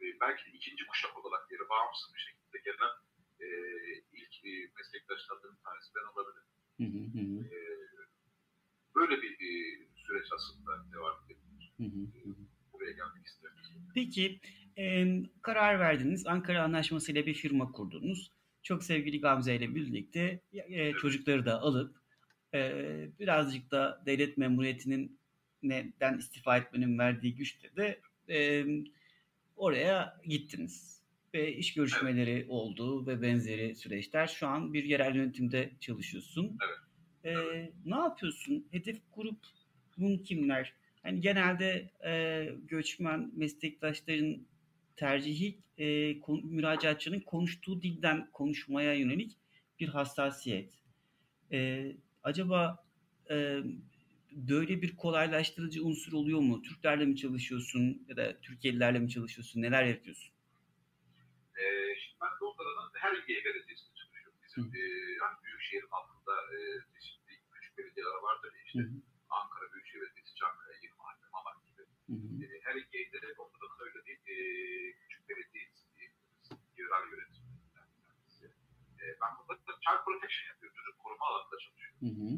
E, 0.00 0.20
belki 0.20 0.50
ikinci 0.50 0.86
kuşak 0.86 1.18
olarak 1.18 1.52
yeri 1.52 1.68
bağımsız 1.68 2.14
bir 2.14 2.20
şekilde 2.20 2.58
gelen 2.58 2.92
e, 3.40 3.46
ilk 4.12 4.34
e, 4.44 4.70
meslektaşlardan 4.76 5.56
tanesi 5.64 5.94
ben 5.96 6.06
olabilirim. 6.12 6.48
Hı 6.80 6.84
hı 6.84 7.02
hı. 7.18 7.54
E, 7.54 7.87
böyle 9.00 9.22
bir 9.22 9.32
e, 9.32 9.78
süreç 9.96 10.26
aslında 10.34 10.70
devam 10.92 11.16
ediyor. 11.24 11.38
Hı 11.76 11.84
hı. 11.84 12.34
Buraya 12.72 12.92
gelmek 12.92 13.26
istedim. 13.26 13.54
Peki 13.94 14.40
e, 14.78 15.06
karar 15.42 15.80
verdiniz. 15.80 16.26
Ankara 16.26 16.62
Anlaşması 16.62 17.12
ile 17.12 17.26
bir 17.26 17.34
firma 17.34 17.72
kurdunuz. 17.72 18.32
Çok 18.62 18.84
sevgili 18.84 19.20
Gamze 19.20 19.56
ile 19.56 19.74
birlikte 19.74 20.40
e, 20.52 20.58
evet. 20.58 20.98
çocukları 20.98 21.46
da 21.46 21.60
alıp 21.60 21.96
e, 22.54 22.70
birazcık 23.18 23.70
da 23.70 24.02
devlet 24.06 24.38
memuriyetinin 24.38 25.18
neden 25.62 26.18
istifa 26.18 26.56
etmenin 26.56 26.98
verdiği 26.98 27.34
güçte 27.34 27.76
de 27.76 28.00
e, 28.28 28.66
oraya 29.56 30.20
gittiniz. 30.24 30.98
Ve 31.34 31.54
iş 31.54 31.74
görüşmeleri 31.74 32.30
evet. 32.30 32.46
oldu 32.48 33.06
ve 33.06 33.22
benzeri 33.22 33.74
süreçler. 33.74 34.26
Şu 34.26 34.46
an 34.46 34.72
bir 34.72 34.84
yerel 34.84 35.14
yönetimde 35.14 35.70
çalışıyorsun. 35.80 36.58
Evet. 36.66 36.87
E, 37.28 37.72
ne 37.84 37.96
yapıyorsun? 37.96 38.66
Hedef 38.70 38.98
grubun 39.14 40.18
kimler? 40.18 40.74
Hani 41.02 41.20
genelde 41.20 41.90
e, 42.04 42.44
göçmen 42.68 43.30
meslektaşların 43.36 44.46
tercihi 44.96 45.58
e, 45.78 46.20
kon, 46.20 46.46
müracaatçının 46.46 47.20
konuştuğu 47.20 47.82
dilden 47.82 48.30
konuşmaya 48.32 48.94
yönelik 48.94 49.38
bir 49.80 49.88
hassasiyet. 49.88 50.72
E, 51.52 51.92
acaba 52.22 52.84
e, 53.30 53.58
böyle 54.32 54.82
bir 54.82 54.96
kolaylaştırıcı 54.96 55.84
unsur 55.84 56.12
oluyor 56.12 56.40
mu? 56.40 56.62
Türklerle 56.62 57.04
mi 57.04 57.16
çalışıyorsun 57.16 58.04
ya 58.08 58.16
da 58.16 58.40
Türkiye'lilerle 58.40 58.98
mi 58.98 59.08
çalışıyorsun? 59.08 59.62
Neler 59.62 59.84
yapıyorsun? 59.84 60.30
Ee, 61.58 61.94
şimdi 62.00 62.16
ben 62.22 62.28
Londra'nın 62.42 62.90
her 62.94 63.16
ilgiye 63.16 63.44
belediyesinde 63.44 63.94
çalışıyorum. 63.94 64.38
Bizim 64.44 64.64
e, 64.64 64.78
yani 65.20 65.36
Büyükşehir'in 65.44 65.88
altında 65.90 66.32
e, 66.32 66.58
belediyeler 67.98 68.22
vardır 68.22 68.52
işte. 68.64 68.78
Hı 68.78 68.82
hı. 68.82 68.96
Ankara 69.30 69.72
Büyükşehir 69.72 70.00
Belediyesi, 70.00 70.34
Çankaya, 70.34 70.78
Yılmaz, 70.82 71.16
Mamak 71.32 71.58
gibi. 71.66 71.82
Hı 72.10 72.16
hı. 72.22 72.28
E, 72.44 72.46
her 72.64 72.74
ilgiye 72.74 73.12
de 73.12 73.28
Londra'nın 73.38 73.80
öyle 73.86 74.04
değil. 74.06 74.20
E, 74.26 74.36
küçük 75.00 75.28
belediyesi 75.28 75.82
diyebiliriz. 75.96 76.48
Yerel 76.78 77.04
yönetimlerinden 77.12 77.88
bir 77.94 78.02
tanesi. 78.08 78.44
E, 79.00 79.04
ben 79.20 79.32
burada 79.38 79.72
child 79.84 80.00
protection 80.04 80.46
yapıyorum. 80.50 80.76
Çocuk 80.78 80.98
koruma 81.02 81.26
alanında 81.26 81.56
çalışıyorum. 81.62 82.00
Hı 82.04 82.10
hı. 82.18 82.28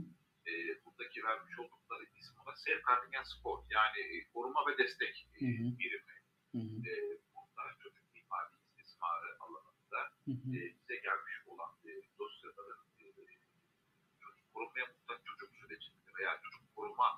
E, 0.50 0.52
buradaki 0.84 1.18
vermiş 1.24 1.58
oldukları 1.58 2.04
isim 2.18 2.34
ona 2.40 2.56
safeguarding 2.56 3.14
and 3.18 3.26
support 3.32 3.60
yani 3.78 4.00
koruma 4.34 4.60
ve 4.66 4.72
destek 4.78 5.14
e, 5.36 5.46
birimi. 5.80 6.16
Hı 6.54 6.62
hı. 6.70 6.76
E, 6.90 6.92
burada 7.34 7.62
çocuk 7.82 8.04
mimari 8.14 8.50
istismarı 8.68 9.30
alanında 9.44 10.00
hı 10.26 10.32
hı. 10.42 10.48
E, 10.58 10.60
bize 10.76 10.96
gelmiş 11.06 11.34
olan 11.46 11.72
e, 11.88 11.90
dosyaların 12.18 12.82
e, 13.00 13.04
çocuk 14.22 14.46
korumaya 14.54 14.86
muhtaç 14.92 15.20
çocuk 15.28 15.50
sürecinde 15.56 16.09
veya 16.20 16.40
çocuk 16.42 16.74
koruma 16.76 17.08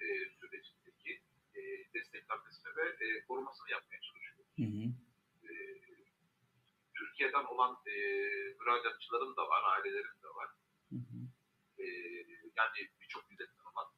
e, 0.00 0.06
sürecindeki 0.40 1.22
e, 1.54 1.60
desteklenmesini 1.94 2.76
ve 2.76 2.86
e, 3.04 3.24
korumasını 3.26 3.70
yapmaya 3.70 4.00
çalışıyoruz. 4.00 4.52
Hı 4.58 4.66
hı. 4.74 4.84
E, 5.48 5.52
Türkiye'den 6.94 7.44
olan 7.44 7.72
e, 7.86 7.94
müracaatçıların 8.60 9.36
da 9.36 9.48
var, 9.48 9.62
ailelerin 9.72 10.22
de 10.24 10.28
var. 10.38 10.50
Hı 10.90 10.96
hı. 10.96 11.18
e, 11.82 11.86
yani 12.56 12.78
birçok 13.00 13.30
milletten 13.30 13.64
olan 13.74 13.88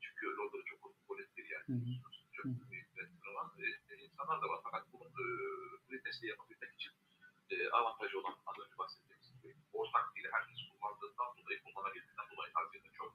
çünkü 0.00 0.26
Londra 0.36 0.64
çok 0.64 0.82
kozmopolit 0.82 1.36
bir 1.36 1.50
yer. 1.50 1.64
Hı 1.66 1.72
hı. 1.72 1.92
Çok 2.32 2.44
milletten 2.44 3.32
olan 3.32 3.52
e, 3.90 3.94
insanlar 4.04 4.42
da 4.42 4.48
var. 4.48 4.60
Fakat 4.64 4.92
bunun 4.92 5.10
e, 5.10 5.26
bu 5.88 6.02
testi 6.02 6.26
yapabilmek 6.26 6.74
için 6.74 6.92
e, 7.50 7.70
avantajı 7.70 8.18
olan 8.20 8.36
az 8.46 8.58
önce 8.58 8.78
bahsettiğimiz 8.78 9.15
ortak 9.72 10.16
dili 10.16 10.28
herkes 10.32 10.58
kullandığından 10.70 11.30
dolayı 11.38 11.62
kullanabildiğinden 11.62 12.28
dolayı 12.32 12.52
Haziran'da 12.54 12.92
çok 12.98 13.10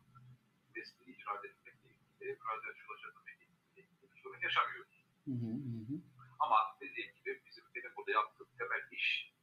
mesleği 0.76 1.16
icra 1.16 1.34
edilmekle 1.40 1.90
ilgili, 1.90 2.38
müracaatçı 2.42 2.84
ulaşabilmekle 2.90 3.46
ilgili 3.82 4.12
bir 4.12 4.22
sorun 4.24 4.42
yaşamıyoruz. 4.48 5.06
Hı 5.26 5.32
hı 5.32 5.52
hı. 5.90 5.96
Ama 6.40 6.58
dediğim 6.82 7.14
gibi 7.16 7.42
bizim 7.46 7.66
benim 7.76 7.92
burada 7.98 8.12
yaptığım 8.12 8.50
temel 8.58 8.84
iş 8.92 9.34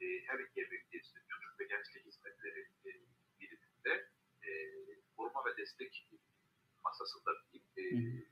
e, 0.00 0.06
her 0.26 0.38
iki 0.38 0.60
evlilikte 0.60 0.98
çocuk 1.28 1.60
ve 1.60 1.64
gençlik 1.64 2.06
hizmetleri 2.06 2.60
e, 2.86 2.90
biriminde 3.40 3.94
e, 4.42 4.50
koruma 5.16 5.44
ve 5.44 5.56
destek 5.56 6.08
masasında 6.84 7.30
bir 7.52 7.62
e, 7.82 7.84
Hı. 7.96 8.24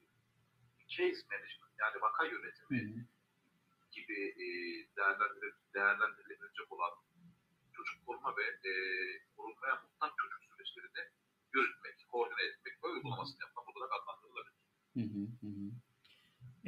case 0.89 1.23
management 1.31 1.73
yani 1.79 2.03
vaka 2.03 2.25
Hı 2.25 2.29
yönetimi 2.29 2.81
hı. 2.81 3.01
gibi 3.93 4.19
e, 4.45 4.47
değerlendir, 4.97 5.55
değerlendirilebilecek 5.75 6.73
olan 6.73 6.93
koruma 8.07 8.31
ve 8.37 8.45
e, 8.71 8.73
korunmaya 9.37 9.75
muhtaç 9.83 10.13
çocuk 10.21 10.41
süreçlerini 10.51 11.03
yürütmek, 11.55 11.95
koordine 12.13 12.43
etmek 12.49 12.75
ve 12.85 12.89
uygulamasını 12.89 13.41
yapmak 13.47 13.77
olarak 13.77 13.91
adlandırılabilir. 13.99 14.57
Hı 14.97 15.01
hı 15.01 15.47
hı. 15.47 15.71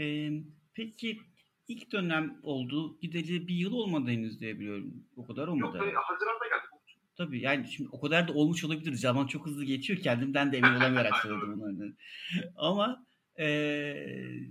Ee, 0.02 0.30
peki 0.74 1.20
ilk 1.68 1.92
dönem 1.92 2.40
oldu. 2.42 2.98
Gideli 3.00 3.48
bir 3.48 3.54
yıl 3.54 3.72
olmadı 3.72 4.10
henüz 4.10 4.40
diye 4.40 4.58
biliyorum. 4.60 5.04
O 5.16 5.26
kadar 5.26 5.42
Yok, 5.48 5.54
olmadı. 5.54 5.76
e, 5.76 5.80
herhalde. 5.80 5.96
Haziran'da 5.96 6.48
geldik. 6.48 6.70
Bu 6.72 6.78
Tabii 7.16 7.40
yani 7.40 7.66
şimdi 7.68 7.88
o 7.92 8.00
kadar 8.00 8.28
da 8.28 8.32
olmuş 8.32 8.64
olabilir. 8.64 8.92
Zaman 8.92 9.26
çok 9.26 9.46
hızlı 9.46 9.64
geçiyor. 9.64 10.00
Kendimden 10.02 10.52
de 10.52 10.58
emin 10.58 10.74
olamayarak 10.74 11.16
söyledim 11.22 11.60
bunu. 11.60 11.92
Ama 12.56 13.06
eee, 13.38 14.48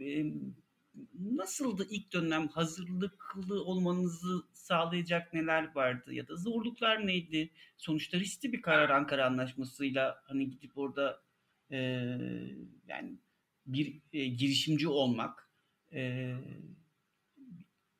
em, 0.00 0.54
nasıldı 1.14 1.86
ilk 1.90 2.12
dönem? 2.12 2.48
Hazırlıklı 2.48 3.64
olmanızı 3.64 4.42
sağlayacak 4.64 5.34
neler 5.34 5.74
vardı? 5.74 6.14
Ya 6.14 6.28
da 6.28 6.36
zorluklar 6.36 7.06
neydi? 7.06 7.50
Sonuçta 7.76 8.20
riskli 8.20 8.52
bir 8.52 8.62
karar 8.62 8.90
Ankara 8.90 9.26
Anlaşması'yla 9.26 10.22
hani 10.24 10.50
gidip 10.50 10.78
orada 10.78 11.22
eee, 11.70 12.56
yani 12.88 13.18
bir 13.66 14.02
e, 14.12 14.26
girişimci 14.26 14.88
olmak 14.88 15.50
eee, 15.92 16.36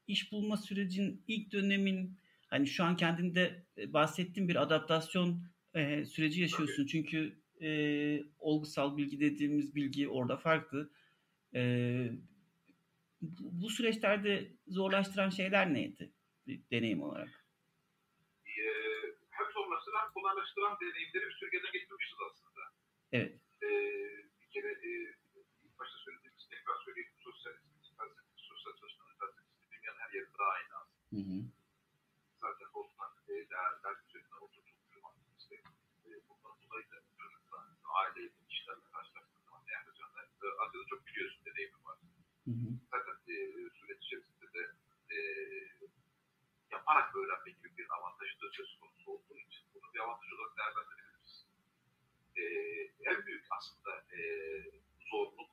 iş 0.07 0.33
bulma 0.33 0.57
sürecin 0.57 1.25
ilk 1.29 1.53
dönemin 1.53 2.19
hani 2.47 2.67
şu 2.67 2.85
an 2.85 2.97
kendinde 2.97 3.67
e, 3.79 3.93
bahsettiğin 3.93 4.49
bir 4.49 4.63
adaptasyon 4.63 5.43
e, 5.75 6.05
süreci 6.05 6.41
yaşıyorsun. 6.41 6.87
Çünkü 6.87 7.43
e, 7.63 7.69
olgusal 8.39 8.97
bilgi 8.97 9.21
dediğimiz 9.21 9.75
bilgi 9.75 10.09
orada 10.09 10.37
farklı. 10.37 10.91
E, 11.55 12.11
bu 13.41 13.71
süreçlerde 13.71 14.53
zorlaştıran 14.67 15.31
şeyler 15.31 15.75
neydi 15.75 16.13
bir 16.47 16.61
deneyim 16.71 17.03
olarak? 17.03 17.45
e, 18.63 18.67
hem 19.31 19.47
hem 20.01 20.13
kolaylaştıran 20.15 20.77
deneyimleri 20.81 21.27
bir 21.29 21.33
sürgeden 21.41 21.73
getirmişiz 21.73 22.19
aslında. 22.27 22.63
Evet. 23.13 23.35
E, 23.63 23.69
bir 24.41 24.49
kere 24.55 24.73
e, 24.73 24.91
ilk 25.65 25.79
başta 25.79 25.99
söylediğimiz 25.99 26.49
tekrar 26.51 26.77
söyleyeyim. 26.85 27.13
Sosyal 27.25 27.53
hizmet, 27.53 27.97
felsefe, 27.99 28.23
sosyal 28.37 28.73
çalışmanın 28.81 29.17
felsefesi 29.21 29.71
dünyanın 29.73 30.01
her 30.05 30.13
yerinde 30.15 30.43
aynı 30.55 30.73
aslında. 30.81 31.05
Hı 31.15 31.21
hı. 31.31 31.39
Zaten 32.41 32.69
ortak 32.75 33.13
e, 33.29 33.33
değerler 33.51 33.95
üzerinden 34.09 34.41
oturtulmuş 34.47 34.97
olan 34.99 35.15
işte 35.39 35.55
e, 36.07 36.11
bundan 36.29 36.57
dolayı 36.63 36.87
da 36.91 36.99
çocuklar, 37.19 37.65
aileyle, 38.01 38.33
kişilerle 38.49 38.87
karşılaştığımız 38.93 39.45
zaman 39.47 39.63
değerli 39.67 39.93
canlar. 39.99 40.25
E, 40.45 40.47
Aslında 40.63 40.85
çok 40.91 41.07
biliyorsun 41.07 41.45
deneyimi 41.47 41.81
var. 41.85 41.99
Hı 42.49 42.51
hı. 42.63 42.69
Zaten 42.93 43.17
e, 43.33 43.37
süreç 43.79 44.01
içerisinde 44.05 44.49
de 44.57 44.63
e, 45.17 45.19
yaparak 46.77 47.17
öğrenme 47.17 47.51
gibi 47.57 47.69
bir 47.79 47.87
avantajı 47.97 48.35
da 48.43 48.47
söz 48.59 48.71
konusu 48.81 49.11
olduğu 49.13 49.39
için 49.47 49.63
bunu 49.75 49.87
bir 49.95 50.01
avantaj 50.05 50.33
olarak 50.33 50.57
değerlendirebiliriz. 50.59 51.33
E, 52.41 52.45
en 53.11 53.27
büyük 53.27 53.47
aslında 53.57 53.93
e, 54.17 54.21
zorluk 55.11 55.51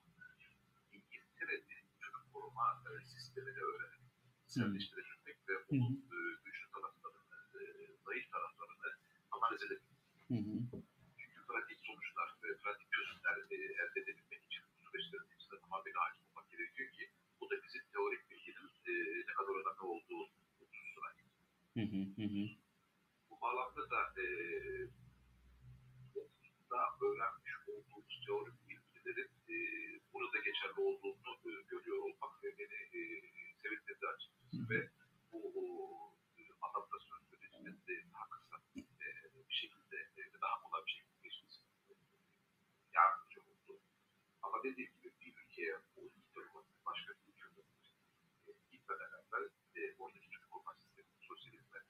İngiltere'nin 0.93 1.83
çocuk 2.01 2.33
koruma 2.33 2.67
e, 2.89 2.91
sistemini 3.05 3.61
öğrenmek, 3.69 4.11
içselleştirebilmek 4.45 5.37
ve 5.49 5.53
onun 5.71 5.93
e, 6.15 6.17
güçlü 6.45 6.67
taraflarını, 6.75 7.37
e, 7.59 7.61
zayıf 8.05 8.31
taraflarını 8.31 8.89
analiz 9.31 9.61
edebilmek. 9.63 10.01
Hı 10.31 10.37
hı. 10.47 10.55
Çünkü 11.19 11.39
pratik 11.47 11.79
sonuçlar 11.87 12.29
ve 12.43 12.57
pratik 12.61 12.91
çözümler 12.95 13.35
e, 13.51 13.55
elde 13.81 13.99
edebilmek 14.03 14.41
için 14.47 14.63
bu 14.73 14.79
süreçlerin 14.85 15.35
içinde 15.35 15.59
tamamen 15.61 15.93
hakim 16.03 16.23
olmak 16.27 16.51
gerekiyor 16.51 16.89
ki 16.97 17.03
bu 17.39 17.49
da 17.49 17.55
bizim 17.63 17.83
teorik 17.93 18.23
bilginin 18.29 18.69
e, 18.91 18.93
ne 19.29 19.33
kadar 19.37 19.53
önemli 19.61 19.81
olduğu 19.93 20.23
hususuna. 20.59 21.09
Hı 21.77 21.83
hı. 21.93 22.01
Hı 22.19 22.25
hı. 22.33 22.43
Bu 23.29 23.41
bağlamda 23.41 23.89
da 23.89 23.99
e, 24.21 24.25
okulda 26.15 26.79
öğrenmiş 27.05 27.53
olduğumuz 27.67 28.25
teorik 28.25 28.57
bilgilerin 28.69 29.31
e, 29.49 29.55
burada 30.13 30.37
geçerli 30.47 30.79
olduğunu 30.81 31.31
e, 31.45 31.51
görüyor 31.71 31.97
olmak 31.97 32.43
ve 32.43 32.57
beni 32.59 32.79
e, 32.97 33.01
sevindirdi 33.61 34.07
açıkçası 34.07 34.69
ve 34.69 34.89
bu 35.31 35.39
o, 35.59 35.63
e, 36.37 36.41
adaptasyon 36.61 37.19
sürecinin 37.29 37.77
de 37.87 37.95
daha 38.13 38.29
kısa 38.29 38.57
e, 38.75 38.81
bir 39.49 39.53
şekilde 39.61 39.97
e, 40.17 40.21
daha 40.41 40.61
kolay 40.61 40.85
bir 40.85 40.91
şekilde 40.91 41.19
geçmesi 41.27 41.61
e, 41.89 41.93
yardımcı 42.93 43.39
oldu. 43.41 43.79
Ama 44.41 44.63
dediğim 44.63 44.91
gibi 44.97 45.13
bir 45.21 45.33
ülkeye 45.41 45.75
o 45.97 46.01
ilk 46.17 46.35
duruma 46.35 46.63
başka 46.85 47.13
bir 47.13 47.33
ülkede 47.33 47.61
e, 48.47 48.51
gitmeden 48.71 49.11
evvel 49.19 49.49
e, 49.75 49.95
oradaki 49.99 50.29
çocuk 50.29 50.51
koruma 50.51 50.73
sistemi, 50.73 51.07
sosyal 51.21 51.53
hizmet 51.53 51.85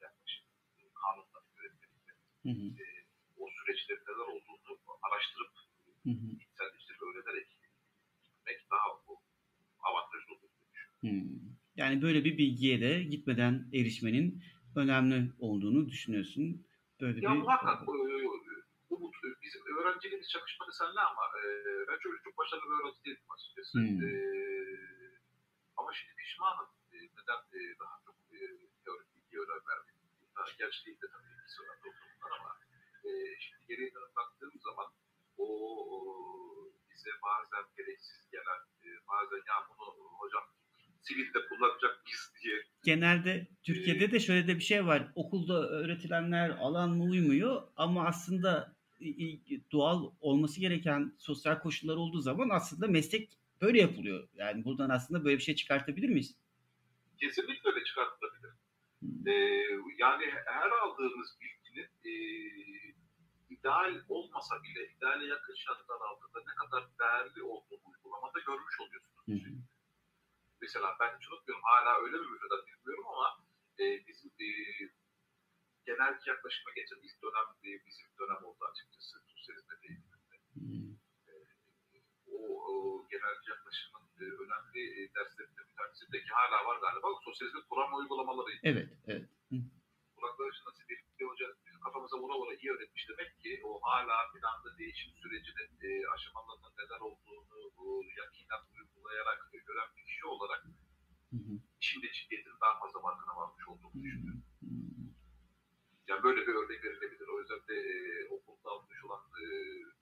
yaklaşım, 0.00 0.46
e, 0.80 0.82
kanunları 1.00 1.44
yönetmelikleri, 1.56 2.18
Hı 2.46 2.52
hı. 2.58 2.66
e, 2.82 2.84
o 3.36 3.50
süreçlerin 3.50 4.04
neler 4.08 4.28
olduğunu 4.34 4.78
araştırıp 5.02 5.52
Hı 6.04 6.10
hı. 6.10 6.28
içselleştirip 6.44 7.02
öğrenerek 7.02 7.48
gitmek 8.24 8.70
daha 8.70 8.88
o, 9.06 9.22
avantajlı 9.80 10.32
olur 10.34 10.50
diye 10.54 10.66
düşünüyorum. 10.72 11.00
Hmm. 11.00 11.56
Yani 11.98 12.06
böyle 12.06 12.24
bir 12.24 12.38
bilgiye 12.38 12.80
de 12.80 13.02
gitmeden 13.02 13.54
erişmenin 13.74 14.42
önemli 14.76 15.18
olduğunu 15.38 15.88
düşünüyorsun. 15.88 16.66
Böyle 17.00 17.18
Ya 17.26 17.34
bir 17.34 17.38
muhakkak 17.38 17.88
Umut 18.90 19.14
bizim 19.42 19.62
öğrenciliğimiz 19.78 20.28
çakışmadı 20.34 20.70
seninle 20.78 21.00
ama 21.00 21.24
e, 21.42 21.46
ben 21.88 21.98
çok, 22.02 22.12
çok 22.24 22.38
başarılı 22.38 22.64
bir 22.70 22.76
öğrenci 22.78 23.04
değildim 23.04 23.30
açıkçası. 23.34 23.78
Hmm. 23.78 24.02
E, 24.04 24.10
ama 25.76 25.90
şimdi 25.92 26.14
pişmanım. 26.20 26.68
E, 26.92 26.96
neden 27.16 27.40
e, 27.56 27.60
daha 27.80 27.96
çok 28.06 28.16
e, 28.34 28.38
teorik 28.84 29.08
bilgi 29.14 29.36
önem 29.44 29.62
verdim. 29.70 29.96
Daha 30.36 30.46
gençliğimde 30.58 31.06
tabii 31.12 31.30
ilgisi 31.34 31.60
var 31.68 31.76
toplumlar 31.84 32.32
ama 32.38 32.50
e, 33.08 33.10
şimdi 33.44 33.62
geriye 33.68 33.90
dönüp 33.94 34.16
baktığım 34.16 34.54
zaman 34.68 34.88
o, 35.44 35.46
o 35.94 35.98
bize 36.90 37.10
bazen 37.26 37.64
gereksiz 37.76 38.20
gelen 38.34 38.60
e, 38.84 38.88
bazen 39.10 39.42
ya 39.50 39.56
bunu 39.68 39.86
hocam 40.22 40.57
sivilde 41.00 41.38
kullanacak 41.48 42.04
mıyız 42.04 42.32
diye 42.42 42.62
genelde 42.84 43.48
Türkiye'de 43.62 44.10
de 44.12 44.20
şöyle 44.20 44.48
de 44.48 44.56
bir 44.56 44.62
şey 44.62 44.86
var. 44.86 45.12
Okulda 45.14 45.68
öğretilenler 45.68 46.50
alan 46.50 47.00
uymuyor 47.00 47.62
ama 47.76 48.06
aslında 48.06 48.76
doğal 49.72 50.10
olması 50.20 50.60
gereken 50.60 51.14
sosyal 51.18 51.58
koşullar 51.58 51.96
olduğu 51.96 52.20
zaman 52.20 52.48
aslında 52.48 52.86
meslek 52.86 53.30
böyle 53.60 53.80
yapılıyor. 53.80 54.28
Yani 54.34 54.64
buradan 54.64 54.90
aslında 54.90 55.24
böyle 55.24 55.38
bir 55.38 55.42
şey 55.42 55.54
çıkartabilir 55.54 56.08
miyiz? 56.08 56.36
kesinlikle 57.18 57.70
öyle 57.70 57.84
çıkartılabilir. 57.84 58.50
Hmm. 59.00 59.28
Ee, 59.28 59.32
yani 59.98 60.24
her 60.44 60.70
aldığımız 60.70 61.38
bilginin 61.40 61.90
e, 62.04 62.12
ideal 63.50 63.94
olmasa 64.08 64.62
bile 64.62 64.92
ideale 64.96 65.26
yakın 65.26 65.54
şartlar 65.54 66.00
altında 66.00 66.38
ne 66.38 66.54
kadar 66.54 66.88
değerli 67.00 67.42
olduğunu 67.42 67.80
uygulamada 67.84 68.38
görmüş 68.46 68.80
oluyorsunuz. 68.80 69.26
Hı 69.28 69.32
hı. 69.32 69.54
Mesela 70.62 70.96
ben 71.00 71.10
hiç 71.16 71.28
unutmuyorum 71.28 71.64
hala 71.64 71.92
öyle 72.04 72.16
mi 72.16 72.26
müfredat 72.30 72.66
bilmiyorum 72.66 73.06
ama 73.06 73.26
e, 73.80 73.84
bizim 74.06 74.30
e, 74.46 74.48
genel 75.86 76.14
yaklaşıma 76.26 76.70
geçen 76.78 77.00
ilk 77.06 77.22
dönem 77.22 77.48
e, 77.66 77.70
bizim 77.86 78.08
dönem 78.20 78.44
oldu 78.48 78.62
açıkçası 78.70 79.16
sosyal 79.26 79.56
hizmet 79.56 79.84
eğitiminde. 79.84 80.36
Hmm. 80.54 80.92
O, 82.34 82.38
o 82.68 82.72
genel 83.12 83.36
yaklaşımın 83.52 84.04
e, 84.20 84.24
önemli 84.42 84.80
e, 84.98 85.14
derslerinden 85.14 85.66
bir 85.70 85.76
tanesi 85.76 86.12
de 86.12 86.18
ki 86.24 86.32
hala 86.38 86.58
var 86.68 86.76
galiba 86.80 87.08
sosyal 87.24 87.48
hizmet 87.48 87.68
kuram 87.68 87.94
uygulamaları 87.94 88.50
Evet, 88.62 88.88
evet. 89.06 89.28
Hı. 89.50 89.56
kulakları 90.14 90.50
çınlasın 90.56 90.84
bir 91.18 91.26
hoca 91.26 91.46
kafamıza 91.84 92.16
vura 92.18 92.34
vura 92.38 92.54
iyi 92.54 92.72
öğretmiş 92.72 93.08
demek 93.08 93.40
ki 93.40 93.60
o 93.64 93.80
hala 93.82 94.16
planda 94.32 94.78
değişim 94.78 95.12
sürecinin 95.22 95.70
e, 95.86 96.08
aşamalarının 96.14 96.74
neler 96.78 97.00
olduğunu 97.00 97.72
bu 97.76 98.04
yakinen 98.20 98.62
uygulayarak 98.74 99.50
e, 99.54 99.58
gören 99.58 99.88
bir 99.96 100.04
kişi 100.04 100.26
olarak 100.26 100.62
Hı 101.32 101.36
hı. 101.36 101.52
işin 101.80 102.02
ciddiyetinin 102.12 102.60
daha 102.60 102.78
fazla 102.80 103.00
farkına 103.00 103.36
varmış 103.36 103.68
olduğunu 103.68 104.02
düşünüyorum. 104.02 104.42
Yani 106.08 106.22
böyle 106.22 106.40
bir 106.46 106.54
örnek 106.54 106.84
verilebilir. 106.84 107.28
O 107.28 107.40
yüzden 107.40 107.62
de 107.68 107.74
e, 107.74 108.28
okulda 108.28 108.70
almış 108.70 109.04
olan 109.04 109.22
e, 109.42 109.44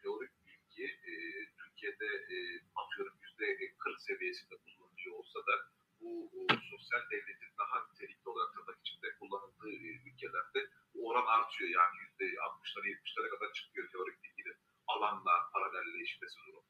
teorik 0.03 0.33
bilgi 0.47 0.85
e, 0.85 1.13
Türkiye'de 1.59 2.07
e, 2.07 2.37
atıyorum 2.75 3.15
yüzde 3.23 3.77
40 3.79 4.01
seviyesinde 4.03 4.55
kullanılıyor 4.57 5.15
olsa 5.19 5.39
da 5.39 5.55
bu 6.01 6.31
sosyal 6.71 7.03
devletin 7.11 7.53
daha 7.61 7.77
nitelikli 7.87 8.29
olarak 8.33 8.51
tırnak 8.55 8.79
içinde 8.85 9.09
kullanıldığı 9.19 9.73
e, 9.87 9.89
ülkelerde 10.07 10.61
bu 10.95 11.09
oran 11.09 11.27
artıyor. 11.37 11.71
Yani 11.79 11.95
yüzde 12.03 12.25
60'lara 12.49 12.87
70'lere 12.95 13.29
kadar 13.35 13.53
çıkıyor 13.53 13.91
teorik 13.93 14.19
bilginin 14.25 14.57
alanla 14.87 15.35
paralelleşmesi 15.53 16.37
durumu. 16.47 16.67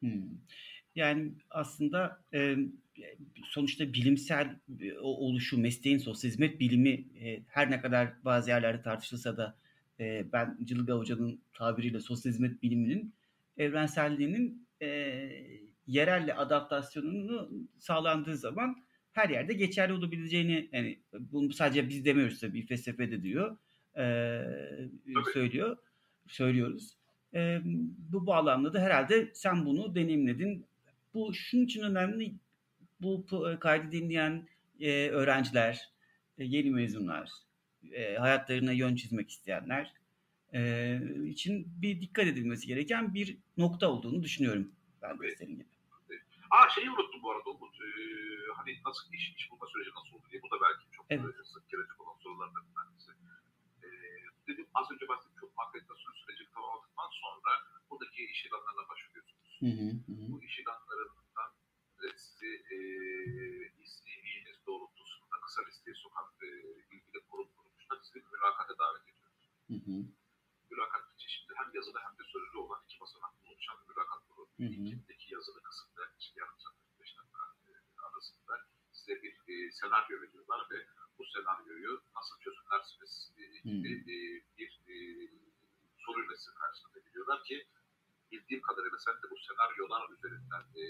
Hmm. 0.00 0.30
Yani 0.94 1.32
aslında 1.50 2.24
e, 2.34 2.56
sonuçta 3.44 3.92
bilimsel 3.92 4.60
e, 4.80 4.98
oluşu, 4.98 5.58
mesleğin 5.58 5.98
sosyal 5.98 6.30
hizmet 6.30 6.60
bilimi 6.60 6.90
e, 7.24 7.42
her 7.48 7.70
ne 7.70 7.80
kadar 7.80 8.24
bazı 8.24 8.50
yerlerde 8.50 8.82
tartışılsa 8.82 9.36
da 9.36 9.58
e, 10.00 10.32
ben 10.32 10.58
Cılga 10.64 10.94
Hoca'nın 10.94 11.44
tabiriyle 11.52 12.00
sosyal 12.00 12.32
hizmet 12.32 12.62
biliminin 12.62 13.14
evrenselliğinin 13.56 14.68
e, 14.82 14.88
yerelle 15.92 16.34
adaptasyonunu 16.34 17.50
sağlandığı 17.78 18.36
zaman 18.36 18.84
her 19.12 19.28
yerde 19.28 19.52
geçerli 19.52 19.92
olabileceğini 19.92 20.68
yani 20.72 21.00
bunu 21.12 21.52
sadece 21.52 21.88
biz 21.88 22.04
demiyoruz 22.04 22.40
tabii 22.40 22.66
felsefe 22.66 23.10
de 23.10 23.22
diyor 23.22 23.56
e, 23.96 24.42
söylüyor 25.32 25.76
söylüyoruz. 26.30 26.96
E, 27.34 27.60
bu 28.12 28.26
bağlamda 28.26 28.72
da 28.72 28.80
herhalde 28.80 29.30
sen 29.34 29.66
bunu 29.66 29.94
deneyimledin. 29.94 30.66
Bu 31.14 31.34
şunun 31.34 31.64
için 31.64 31.82
önemli. 31.82 32.34
Bu 33.00 33.26
kaydı 33.60 33.92
dinleyen 33.92 34.48
e, 34.80 35.08
öğrenciler, 35.08 35.90
e, 36.38 36.44
yeni 36.44 36.70
mezunlar, 36.70 37.30
e, 37.92 38.14
hayatlarına 38.14 38.72
yön 38.72 38.94
çizmek 38.94 39.30
isteyenler 39.30 39.92
e, 40.54 41.00
için 41.26 41.68
bir 41.82 42.00
dikkat 42.00 42.26
edilmesi 42.26 42.66
gereken 42.66 43.14
bir 43.14 43.38
nokta 43.56 43.88
olduğunu 43.88 44.22
düşünüyorum 44.22 44.72
ben 45.02 45.18
de 45.18 45.36
senin 45.36 45.52
gibi. 45.52 45.79
Aa 46.50 46.68
şeyi 46.74 46.90
unuttum 46.90 47.22
bu 47.22 47.30
arada 47.32 47.50
Umut. 47.50 47.76
Ee, 47.80 47.86
hani 48.56 48.72
nasıl 48.86 49.12
iş, 49.12 49.34
iş 49.38 49.50
bulma 49.50 49.66
süreci 49.66 49.90
nasıl 49.90 50.12
oldu 50.16 50.26
diye. 50.30 50.42
Bu 50.42 50.50
da 50.50 50.56
belki 50.64 50.84
çok 50.96 51.06
evet. 51.10 51.34
sık 51.52 51.68
gelecek 51.70 52.00
olan 52.00 52.18
sorulardan 52.22 52.62
bir 52.68 52.74
tanesi. 52.74 53.10
Ee, 53.84 53.88
dedim 54.48 54.66
az 54.74 54.90
önce 54.92 55.08
bahsettiğim 55.08 55.40
çok 55.40 55.52
akreditasyon 55.56 56.12
süreci 56.12 56.50
tamamladıktan 56.54 57.10
sonra 57.22 57.52
buradaki 57.90 58.24
iş 58.24 58.44
ilanlarına 58.46 58.88
başvuruyorsunuz. 58.88 59.50
Hı 59.64 59.70
hı 59.80 59.88
hı. 60.12 60.32
Bu 60.32 60.42
iş 60.42 60.58
ilanlarından 60.58 61.20
sizi 62.20 62.52
e, 62.74 62.78
istediğiniz 63.84 64.66
doğrultusunda 64.66 65.36
kısa 65.44 65.60
listeye 65.66 65.94
sokan 65.94 66.26
e, 66.42 66.46
ilgili 66.94 67.18
kurum 67.28 67.48
kuruluşlar 67.56 67.98
sizi 68.02 68.18
mülakata 68.32 68.78
davet 68.78 69.02
ediyor. 69.02 69.30
Hı 69.70 69.76
hı. 69.86 69.96
Mülakat 70.70 71.18
çeşitli 71.18 71.54
hem 71.60 71.68
yazılı 71.74 71.98
hem 72.06 72.14
de 72.18 72.24
sözlü 72.32 72.58
olan 72.58 72.80
iki 72.84 73.00
basamaklı 73.00 73.48
oluşan 73.48 73.76
bir 73.80 73.88
mülakat 73.88 74.20
programı. 74.28 74.50
İlkindeki 74.58 75.34
yazılı 75.34 75.62
kısımda 75.62 76.02
işte 76.18 76.40
yarım 76.40 76.58
saat 76.58 76.76
45 76.98 77.16
dakika 77.18 77.42
e, 77.68 77.72
arasında 78.06 78.54
size 78.92 79.22
bir 79.22 79.34
e, 79.52 79.72
senaryo 79.72 80.20
veriyorlar 80.22 80.60
ve 80.70 80.86
bu 81.18 81.24
senaryoyu 81.24 82.02
nasıl 82.16 82.36
çözümlersiniz 82.44 83.32
e, 83.38 83.42
gibi 83.68 83.92
e, 84.14 84.16
bir 84.58 84.70
e, 84.92 84.96
soruyla 85.98 86.36
size 86.36 86.54
karşısında 86.54 86.98
geliyorlar 86.98 87.44
ki 87.44 87.66
bildiğim 88.32 88.62
kadarıyla 88.62 88.98
sen 88.98 89.14
de 89.14 89.30
bu 89.30 89.36
senaryolar 89.38 90.10
üzerinden 90.10 90.64
e, 90.82 90.84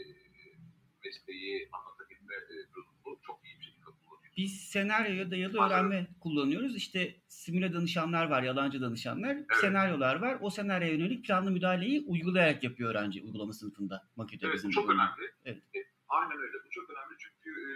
mesleği 1.50 1.68
anlatabilme 1.72 2.34
durumunu 2.74 3.20
çok 3.22 3.44
iyi 3.44 3.58
bir 3.58 3.64
şekilde 3.64 3.84
kullanıyorsun. 3.84 4.36
Biz 4.36 4.60
senaryoya 4.60 5.30
dayalı 5.30 5.58
Anladım. 5.60 5.76
öğrenme 5.76 6.06
kullanıyoruz. 6.20 6.76
İşte 6.76 7.16
simüle 7.28 7.74
danışanlar 7.74 8.30
var, 8.30 8.42
yalancı 8.42 8.80
danışanlar. 8.80 9.34
Evet. 9.34 9.46
Senaryolar 9.60 10.16
var. 10.16 10.38
O 10.40 10.50
senaryoya 10.50 10.92
yönelik 10.92 11.24
planlı 11.26 11.50
müdahaleyi 11.50 12.04
uygulayarak 12.06 12.64
yapıyor 12.64 12.90
öğrenci 12.90 13.22
uygulama 13.22 13.52
sınıfında. 13.52 14.08
Makete 14.16 14.46
evet, 14.46 14.64
bu 14.64 14.70
çok 14.70 14.88
bölümü. 14.88 15.02
önemli. 15.02 15.32
Evet. 15.44 15.62
E, 15.76 15.78
aynen 16.08 16.38
öyle. 16.38 16.56
Bu 16.64 16.70
çok 16.70 16.90
önemli 16.90 17.16
çünkü 17.18 17.50
e, 17.50 17.72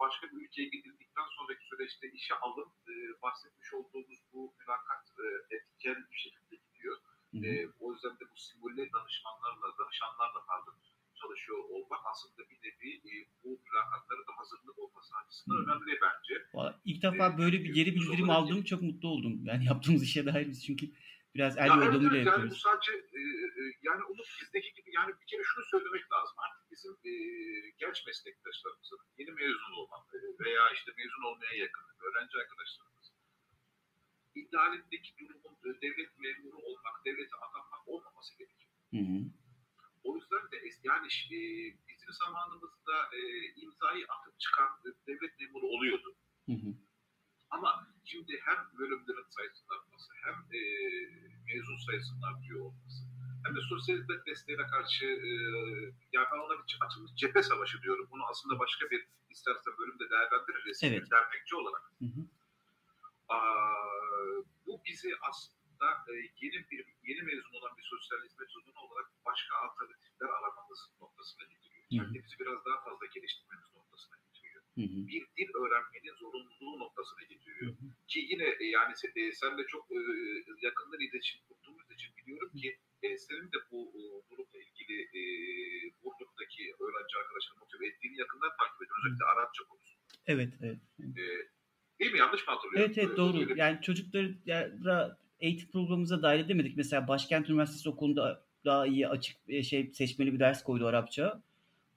başka 0.00 0.26
bir 0.26 0.36
ülkeye 0.36 0.68
gidildikten 0.68 1.24
sonraki 1.36 1.66
süreçte 1.66 2.10
işe 2.10 2.34
alım 2.34 2.72
e, 2.88 2.92
bahsetmiş 3.22 3.74
olduğumuz 3.74 4.18
bu 4.32 4.54
mülakat 4.58 5.04
etken 5.50 5.96
bir 6.12 6.16
şekilde 6.16 6.56
gidiyor. 6.56 6.96
E, 7.44 7.68
o 7.80 7.92
yüzden 7.92 8.12
de 8.12 8.24
bu 8.32 8.36
simüle 8.36 8.92
danışmanlarla, 8.92 9.78
danışanlarla 9.78 10.40
pardon, 10.46 10.74
çalışıyor 11.24 11.58
olmak 11.74 12.00
aslında 12.12 12.42
bir 12.50 12.58
nevi 12.64 12.90
e, 13.10 13.12
bu 13.44 13.48
mülakatları 13.64 14.20
da 14.28 14.32
hazırlık 14.38 14.78
olması 14.78 15.10
açısından 15.24 15.56
hmm. 15.56 15.64
önemli 15.64 16.00
bence. 16.06 16.34
Vallahi 16.54 16.76
ilk 16.84 17.02
defa 17.02 17.26
ee, 17.26 17.38
böyle 17.38 17.64
bir 17.64 17.74
geri 17.74 17.94
bildirim 17.94 18.30
aldım. 18.30 18.64
Çok 18.64 18.82
mutlu 18.82 19.08
oldum. 19.08 19.34
Yani 19.44 19.64
yaptığımız 19.70 20.02
işe 20.02 20.26
dair 20.26 20.46
biz 20.48 20.64
çünkü 20.66 20.86
biraz 21.34 21.58
el 21.58 21.66
yordamıyla 21.66 22.16
evet, 22.16 22.26
yapıyoruz. 22.26 22.36
Yani 22.36 22.50
bu 22.50 22.54
sadece 22.68 22.92
e, 23.18 23.22
e, 23.60 23.62
yani 23.88 24.02
Umut 24.10 24.28
bizdeki 24.40 24.70
gibi 24.76 24.90
yani 24.98 25.10
bir 25.20 25.26
kere 25.30 25.42
şunu 25.50 25.64
söylemek 25.72 26.04
lazım. 26.12 26.36
Artık 26.44 26.64
bizim 26.72 26.92
e, 27.10 27.12
genç 27.82 27.98
meslektaşlarımızın 28.06 29.00
yeni 29.18 29.32
mezun 29.40 29.74
olan 29.82 30.02
e, 30.14 30.18
veya 30.44 30.64
işte 30.76 30.90
mezun 30.98 31.22
olmaya 31.28 31.54
yakın 31.64 31.86
öğrenci 32.04 32.34
arkadaşlarımız 32.42 33.06
idealindeki 34.40 35.10
durumun 35.18 35.54
e, 35.66 35.70
devlet 35.82 36.18
memuru 36.18 36.58
olmak, 36.68 36.96
devlete 37.06 37.36
atanmak 37.36 37.88
olmaması 37.88 38.38
gerekiyor. 38.38 38.72
Hı 38.94 39.00
hı. 39.10 39.18
O 40.04 40.16
yüzden 40.16 40.44
de 40.52 40.56
yani 40.82 41.06
e, 41.06 41.38
bizim 41.88 42.12
zamanımızda 42.12 42.96
e, 43.12 43.20
imzayı 43.62 44.06
atıp 44.08 44.40
çıkan 44.40 44.68
devlet 45.06 45.40
memuru 45.40 45.66
oluyordu. 45.66 46.14
Hı 46.48 46.52
hı. 46.52 46.74
Ama 47.50 47.88
şimdi 48.04 48.40
hem 48.44 48.78
bölümlerin 48.78 49.30
sayısının 49.30 49.78
artması 49.78 50.12
hem 50.24 50.34
e, 50.34 50.60
mezun 51.46 51.78
sayısının 51.86 52.22
artıyor 52.22 52.60
olması 52.60 53.04
hem 53.44 53.56
de 53.56 53.60
sosyal 53.60 53.96
hizmet 53.96 54.26
desteğine 54.26 54.66
karşı 54.66 55.06
e, 55.06 55.30
yani 56.12 56.26
ben 56.32 56.38
ona 56.38 56.54
bir 56.58 56.78
açılmış 56.86 57.12
cephe 57.14 57.42
savaşı 57.42 57.82
diyorum. 57.82 58.08
Bunu 58.10 58.22
aslında 58.30 58.58
başka 58.58 58.90
bir 58.90 59.06
istersen 59.30 59.74
bölümde 59.78 60.10
değerlendiririz. 60.10 60.80
Evet. 60.82 61.10
Dernekçi 61.10 61.56
olarak. 61.56 61.82
Hı 61.98 62.04
hı. 62.04 62.20
Aa, 63.28 64.44
bu 64.66 64.80
bizi 64.86 65.12
aslında 65.30 65.63
e, 66.12 66.14
yeni 66.42 66.58
bir 66.70 66.82
yeni 67.08 67.22
mezun 67.22 67.54
olan 67.58 67.72
bir 67.78 67.86
sosyal 67.92 68.20
hizmet 68.26 68.50
uzmanı 68.56 68.80
olarak 68.86 69.06
başka 69.28 69.52
alternatifler 69.64 70.28
aramamız 70.38 70.80
noktasına 71.00 71.44
getiriyor. 71.52 71.84
Kendimizi 71.90 72.38
biraz 72.40 72.64
daha 72.66 72.78
fazla 72.84 73.06
geliştirmemiz 73.14 73.68
noktasına 73.74 74.16
getiriyor. 74.24 74.62
Hı 74.78 74.84
hı. 74.92 74.98
Bir 75.10 75.22
dil 75.36 75.50
öğrenmenin 75.60 76.16
zorunluluğu 76.22 76.78
noktasına 76.84 77.22
getiriyor. 77.32 77.72
Hı 77.72 77.76
hı. 77.80 77.86
Ki 78.10 78.18
yine 78.30 78.46
e, 78.62 78.64
yani 78.78 78.92
sen, 79.00 79.12
e, 79.16 79.32
senle 79.32 79.66
çok 79.66 79.82
e, 79.96 79.98
yakından 80.66 81.00
iletişim 81.06 81.40
kurduğumuz 81.48 81.90
için 81.96 82.10
biliyorum 82.18 82.52
ki 82.62 82.68
e, 83.02 83.08
senin 83.26 83.48
de 83.54 83.58
bu 83.70 83.78
e, 83.98 84.00
durumla 84.28 84.58
ilgili 84.66 84.96
e, 85.18 85.22
Burdur'daki 86.02 86.62
öğrenci 86.82 87.14
arkadaşlarını 87.20 87.60
motive 87.60 87.86
ettiğini 87.86 88.16
yakından 88.24 88.52
takip 88.60 88.82
ediyoruz. 88.82 89.04
Özellikle 89.06 89.24
Arapça 89.24 89.62
konusu. 89.70 89.94
Evet, 90.26 90.52
evet. 90.62 90.80
E, 91.18 91.24
Değil 92.00 92.12
mi? 92.12 92.18
Yanlış 92.18 92.46
mı 92.46 92.52
hatırlıyorum? 92.54 92.84
Evet 92.86 92.98
evet 92.98 93.16
doğru. 93.16 93.38
Öyle. 93.38 93.54
Yani 93.56 93.82
çocukları 93.82 94.38
eğitim 95.44 95.70
programımıza 95.70 96.22
dahil 96.22 96.40
edemedik. 96.40 96.76
Mesela 96.76 97.08
Başkent 97.08 97.50
Üniversitesi 97.50 97.88
okulunda 97.88 98.44
daha 98.64 98.86
iyi 98.86 99.08
açık 99.08 99.36
e, 99.48 99.62
şey 99.62 99.90
seçmeli 99.94 100.34
bir 100.34 100.38
ders 100.38 100.62
koydu 100.62 100.86
Arapça. 100.86 101.42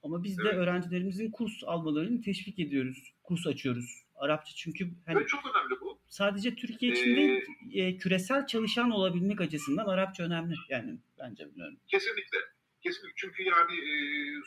Ama 0.02 0.24
biz 0.24 0.38
evet. 0.38 0.52
de 0.52 0.56
öğrencilerimizin 0.56 1.30
kurs 1.30 1.64
almalarını 1.66 2.20
teşvik 2.20 2.58
ediyoruz. 2.58 3.12
Kurs 3.22 3.46
açıyoruz. 3.46 4.02
Arapça 4.16 4.52
çünkü 4.56 4.90
hani 5.06 5.18
evet, 5.18 5.28
çok 5.28 5.40
önemli 5.40 5.80
bu. 5.80 5.98
Sadece 6.08 6.54
Türkiye 6.54 6.92
için 6.92 7.12
ee, 7.12 7.16
değil, 7.16 7.42
e, 7.72 7.96
küresel 7.96 8.46
çalışan 8.46 8.90
olabilmek 8.90 9.40
açısından 9.40 9.86
Arapça 9.86 10.22
önemli. 10.22 10.54
Yani 10.68 10.98
bence 11.18 11.46
bilmiyorum. 11.46 11.76
Kesinlikle. 11.86 12.38
Kesinlikle 12.82 13.20
çünkü 13.22 13.42
yani 13.54 13.74
e, 13.90 13.92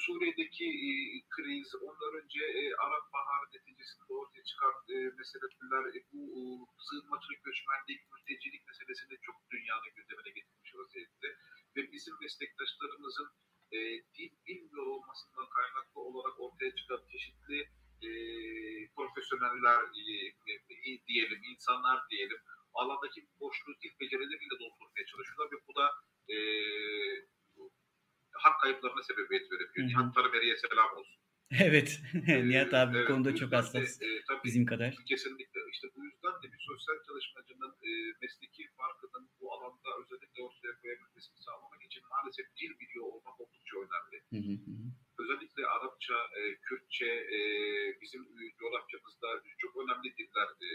Suriye'deki 0.04 0.67
e, 0.89 0.91
kriz, 1.34 1.70
ondan 1.88 2.13
önce 2.22 2.41
e, 2.60 2.62
Arap 2.86 3.06
Baharı 3.13 3.48
neticesinde 3.54 4.13
ortaya 4.20 4.44
çıkan 4.50 4.74
e, 4.94 4.96
meseleler, 5.20 5.84
e, 5.96 6.00
bu 6.12 6.20
e, 6.39 6.41
sığınmacılık, 6.86 7.44
göçmenlik, 7.48 8.00
mültecilik 8.12 8.63
meselesini 8.67 9.15
çok 9.28 9.38
dünyanın 9.52 9.91
gündemine 9.96 10.32
getirmiş 10.38 10.72
vaziyette. 10.76 11.28
Ve 11.76 11.82
bizim 11.91 12.15
meslektaşlarımızın 12.22 13.30
e, 13.76 13.80
dil 14.15 14.32
bilmiyor 14.48 14.86
olmasından 14.96 15.48
kaynaklı 15.58 16.02
olarak 16.02 16.39
ortaya 16.39 16.76
çıkan 16.76 17.02
çeşitli 17.12 17.60
e, 18.08 18.10
profesyoneller 18.98 19.82
e, 20.02 20.04
e, 20.91 20.91
diyelim, 21.08 21.41
insanlar 21.52 22.00
diyelim, 22.12 22.41
alandaki 22.74 23.20
boşluğu 23.39 23.76
dil 23.82 23.94
becerileriyle 24.00 24.56
doldurmaya 24.60 25.06
çalışıyorlar 25.12 25.52
ve 25.52 25.58
bu 25.67 25.76
da 25.80 25.86
e, 26.34 26.38
hak 28.43 28.62
kayıplarına 28.62 29.04
sebebiyet 29.04 29.51
verebiliyor. 29.51 29.88
Nihat 29.88 30.15
Tanrıveri'ye 30.15 30.58
selam 30.58 30.97
olsun. 30.97 31.21
Evet. 31.67 31.89
Nihat 32.51 32.73
abi 32.73 32.97
evet, 32.97 33.04
bu 33.04 33.13
konuda 33.13 33.32
çok 33.36 33.51
hassas. 33.58 34.01
E, 34.01 34.08
tabii, 34.27 34.43
bizim 34.47 34.65
kadar. 34.71 34.91
Kesinlikle. 35.12 35.60
İşte 35.73 35.88
bu 35.95 35.99
yüzden 36.06 36.36
de 36.41 36.47
bir 36.54 36.62
sosyal 36.69 36.97
çalışmacının 37.08 37.73
e, 37.89 37.91
mesleki 38.21 38.63
farkının 38.77 39.25
bu 39.39 39.45
alanda 39.54 39.89
özellikle 40.01 40.39
ortaya 40.43 40.73
koyabilmesini 40.82 41.38
sağlamak 41.45 41.82
için 41.88 42.04
maalesef 42.13 42.47
dil 42.58 42.71
biliyor 42.82 43.06
olmak 43.13 43.36
oldukça 43.41 43.75
önemli. 43.86 44.17
Hı 44.34 44.39
hı. 44.47 44.54
Özellikle 45.21 45.62
Arapça, 45.75 46.17
e, 46.39 46.41
Kürtçe, 46.65 47.12
e, 47.38 47.39
bizim 48.01 48.21
coğrafyamızda 48.60 49.27
çok 49.58 49.73
önemli 49.82 50.10
diller 50.17 50.49
e, 50.67 50.69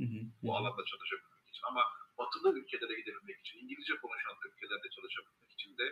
hı 0.00 0.04
hı. 0.12 0.18
bu 0.42 0.56
alanda 0.56 0.82
çalışabilmek 0.90 1.48
için 1.48 1.64
ama 1.70 1.82
batılı 2.18 2.58
ülkelere 2.58 2.94
gidebilmek 3.00 3.38
için, 3.40 3.58
İngilizce 3.62 3.94
konuşan 4.02 4.36
ülkelerde 4.48 4.88
çalışabilmek 4.96 5.50
için 5.56 5.78
de 5.78 5.86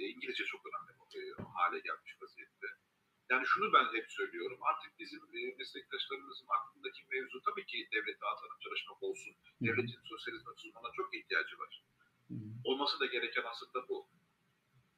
İngilizce 0.00 0.44
çok 0.44 0.62
önemli 0.66 0.98
e, 1.16 1.20
hale 1.56 1.78
gelmiş 1.78 2.12
vaziyette. 2.22 2.68
Yani 3.30 3.46
şunu 3.46 3.72
ben 3.72 3.86
hep 3.96 4.06
söylüyorum. 4.18 4.58
Artık 4.70 4.98
bizim 4.98 5.22
e, 5.36 5.40
meslektaşlarımızın 5.58 6.46
aklındaki 6.56 7.00
mevzu 7.10 7.42
tabii 7.42 7.66
ki 7.66 7.88
devlete 7.92 8.26
atanıp 8.26 8.60
çalışmak 8.60 9.02
olsun. 9.02 9.32
Devletin 9.60 10.00
sosyalizme 10.04 10.50
uzmanına 10.50 10.92
çok 10.96 11.14
ihtiyacı 11.14 11.58
var. 11.58 11.84
Olması 12.64 13.00
da 13.00 13.06
gereken 13.06 13.44
aslında 13.50 13.88
bu. 13.88 14.08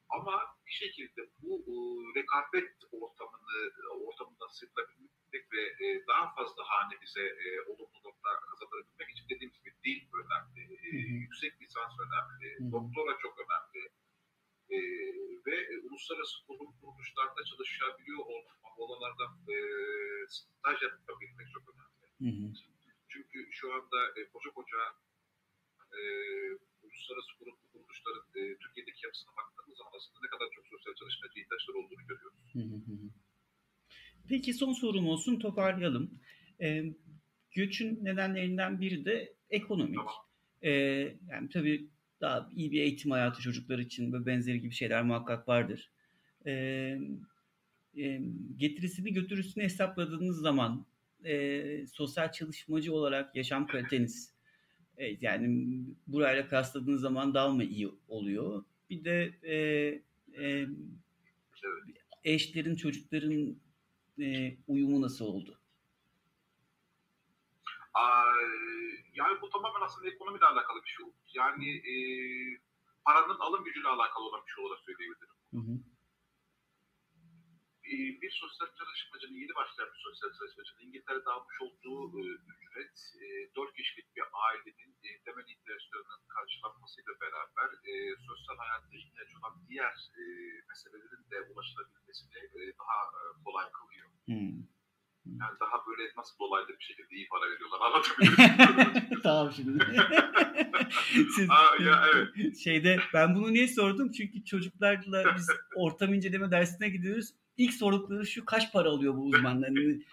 Ama 0.08 0.34
bir 0.66 0.72
şekilde 0.72 1.20
bu 1.42 1.52
e, 1.72 1.74
rekabet 2.18 2.76
ortamını 2.92 3.58
ortamından 4.06 4.48
sıyrılabilmek 4.48 5.44
ve 5.52 5.62
e, 5.84 6.06
daha 6.06 6.34
fazla 6.34 6.62
hanemize 6.70 7.24
e, 7.44 7.60
olumlu 7.60 7.98
nokta 8.04 8.30
kazanabilmek 8.40 9.10
için 9.10 9.28
dediğim 9.28 9.52
gibi 9.52 9.70
dil 9.84 10.00
önemli, 10.20 10.62
e, 10.86 10.96
yüksek 11.24 11.60
lisans 11.60 11.94
önemli, 12.04 12.72
doktora 12.72 13.18
çok 13.18 13.34
önemli 13.38 13.90
e, 14.70 14.78
ve 15.46 15.56
uluslararası 15.86 16.36
kurum 16.46 16.72
kuruluşlarda 16.80 17.44
çalışabiliyor 17.50 18.18
olanlardan 18.78 19.32
e, 19.54 19.56
staj 20.28 20.82
yapabilmek 20.82 21.48
çok 21.54 21.64
önemli. 21.70 22.06
Hı 22.24 22.30
hı. 22.38 22.52
Çünkü 23.08 23.38
şu 23.50 23.72
anda 23.74 23.98
e, 24.18 24.20
koca 24.32 24.50
koca 24.50 24.78
e, 25.98 26.00
uluslararası 26.82 27.32
kurum 27.38 27.56
kuruluşların 27.72 28.24
e, 28.38 28.40
Türkiye'deki 28.62 29.06
yapısına 29.06 29.32
baktığımız 29.36 29.78
zaman 29.78 29.92
aslında 29.96 30.18
ne 30.22 30.28
kadar 30.28 30.48
çok 30.54 30.66
sosyal 30.66 30.94
çalışmacı 30.94 31.40
ihtiyaçları 31.40 31.78
olduğunu 31.78 32.06
görüyoruz. 32.10 32.40
Hı 32.52 32.58
hı. 32.58 33.10
Peki 34.28 34.54
son 34.54 34.72
sorum 34.72 35.06
olsun 35.06 35.38
toparlayalım. 35.38 36.20
E, 36.62 36.84
göçün 37.56 38.04
nedenlerinden 38.04 38.80
biri 38.80 39.04
de 39.04 39.34
ekonomik. 39.50 39.96
Tamam. 39.96 40.14
E, 40.62 40.70
yani 41.30 41.48
tabii 41.52 41.90
daha 42.20 42.48
iyi 42.56 42.72
bir 42.72 42.80
eğitim 42.80 43.10
hayatı 43.10 43.42
çocuklar 43.42 43.78
için 43.78 44.12
ve 44.12 44.26
benzeri 44.26 44.60
gibi 44.60 44.74
şeyler 44.74 45.02
muhakkak 45.02 45.48
vardır. 45.48 45.90
E, 46.46 46.52
e, 47.96 48.20
getirisini 48.56 49.12
götürüsünü 49.12 49.64
hesapladığınız 49.64 50.40
zaman 50.40 50.86
e, 51.24 51.86
sosyal 51.86 52.32
çalışmacı 52.32 52.94
olarak 52.94 53.36
yaşam 53.36 53.66
kaliteniz 53.66 54.34
e, 54.96 55.16
yani 55.20 55.76
burayla 56.06 56.48
kıyasladığınız 56.48 57.00
zaman 57.00 57.34
daha 57.34 57.48
mı 57.48 57.64
iyi 57.64 57.90
oluyor? 58.08 58.64
Bir 58.90 59.04
de 59.04 59.34
e, 59.42 59.54
e, 60.44 60.66
eşlerin, 62.24 62.76
çocukların 62.76 63.56
e, 64.20 64.56
uyumu 64.66 65.02
nasıl 65.02 65.24
oldu? 65.24 65.56
yani 69.14 69.40
bu 69.42 69.50
tamamen 69.50 69.80
aslında 69.80 70.08
ekonomiyle 70.08 70.44
alakalı 70.44 70.82
bir 70.84 70.88
şey. 70.88 71.06
Yani 71.34 71.68
e, 71.92 71.94
paranın 73.04 73.38
alım 73.40 73.64
gücüyle 73.64 73.88
alakalı 73.88 74.24
olan 74.26 74.42
bir 74.46 74.52
şey 74.52 74.64
olarak 74.64 74.80
söyleyebilirim. 74.84 75.36
Hı 75.54 75.60
hı. 75.68 75.74
E, 77.90 77.94
bir 78.22 78.30
sosyal 78.30 78.68
çalışmacının, 78.78 79.36
yeni 79.42 79.54
başlayan 79.54 79.90
bir 79.94 80.02
sosyal 80.06 80.30
çalışmacının 80.38 80.86
İngiltere'de 80.86 81.30
almış 81.30 81.56
olduğu 81.60 82.00
e, 82.20 82.22
ücret, 82.52 82.96
e, 83.22 83.54
4 83.54 83.76
kişilik 83.76 84.16
bir 84.16 84.24
ailenin 84.46 84.92
e, 85.06 85.08
temel 85.24 85.46
ihtiyaçlarının 85.54 86.22
karşılanmasıyla 86.34 87.12
beraber 87.20 87.68
e, 87.90 87.92
sosyal 88.28 88.56
hayatta 88.62 88.96
ihtiyaç 88.96 89.30
olan 89.36 89.54
diğer 89.68 89.96
e, 90.20 90.22
meselelerin 90.68 91.24
de 91.30 91.36
ulaşılabilmesini 91.50 92.38
e, 92.58 92.60
daha 92.80 93.00
e, 93.18 93.20
kolay 93.44 93.66
kılıyor. 93.76 94.08
Hmm. 94.26 94.79
Yani 95.40 95.60
daha 95.60 95.86
böyle 95.86 96.12
nasıl 96.16 96.38
dolaylı 96.38 96.68
bir 96.68 96.84
şekilde 96.84 97.16
iyi 97.16 97.28
para 97.28 97.50
veriyorlar 97.50 97.80
anlatabiliyor 97.86 98.74
muyum? 98.74 99.20
tamam 99.22 99.52
şimdi. 99.52 99.84
Siz, 101.36 101.50
Aa, 101.50 101.82
ya, 101.82 102.04
evet. 102.14 102.58
Şeyde 102.58 103.00
ben 103.14 103.34
bunu 103.34 103.52
niye 103.52 103.68
sordum? 103.68 104.12
Çünkü 104.12 104.44
çocuklarla 104.44 105.36
biz 105.36 105.48
ortam 105.74 106.14
inceleme 106.14 106.50
dersine 106.50 106.88
gidiyoruz. 106.88 107.30
İlk 107.56 107.74
sordukları 107.74 108.26
şu 108.26 108.44
kaç 108.44 108.72
para 108.72 108.88
alıyor 108.88 109.16
bu 109.16 109.24
uzmanların? 109.24 110.04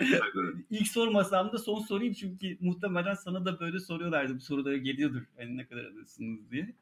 İlk 0.70 0.88
sormasam 0.88 1.52
da 1.52 1.58
son 1.58 1.80
sorayım 1.80 2.14
çünkü 2.14 2.58
muhtemelen 2.60 3.14
sana 3.14 3.44
da 3.44 3.60
böyle 3.60 3.80
soruyorlardı. 3.80 4.36
Bu 4.36 4.40
sorulara 4.40 4.76
geliyordur. 4.76 5.22
Yani 5.38 5.56
ne 5.56 5.66
kadar 5.66 5.84
alıyorsunuz 5.84 6.50
diye. 6.50 6.74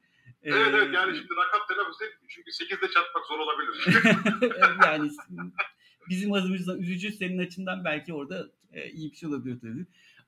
Evet 0.42 0.66
ee, 0.66 0.70
evet 0.70 0.94
yani 0.94 1.16
şimdi 1.16 1.30
rakam 1.36 1.60
telaffuz 1.68 1.96
çünkü 2.28 2.50
8'de 2.50 2.90
çarpmak 2.90 3.26
zor 3.26 3.38
olabilir. 3.38 3.86
yani 4.84 5.10
bizim 6.08 6.32
azımızdan 6.32 6.78
üzücü 6.78 7.12
senin 7.12 7.38
açından 7.38 7.84
belki 7.84 8.14
orada 8.14 8.50
e, 8.72 8.90
iyi 8.90 9.10
bir 9.12 9.16
şey 9.16 9.28
olabilir 9.28 9.60
tabii. 9.60 9.86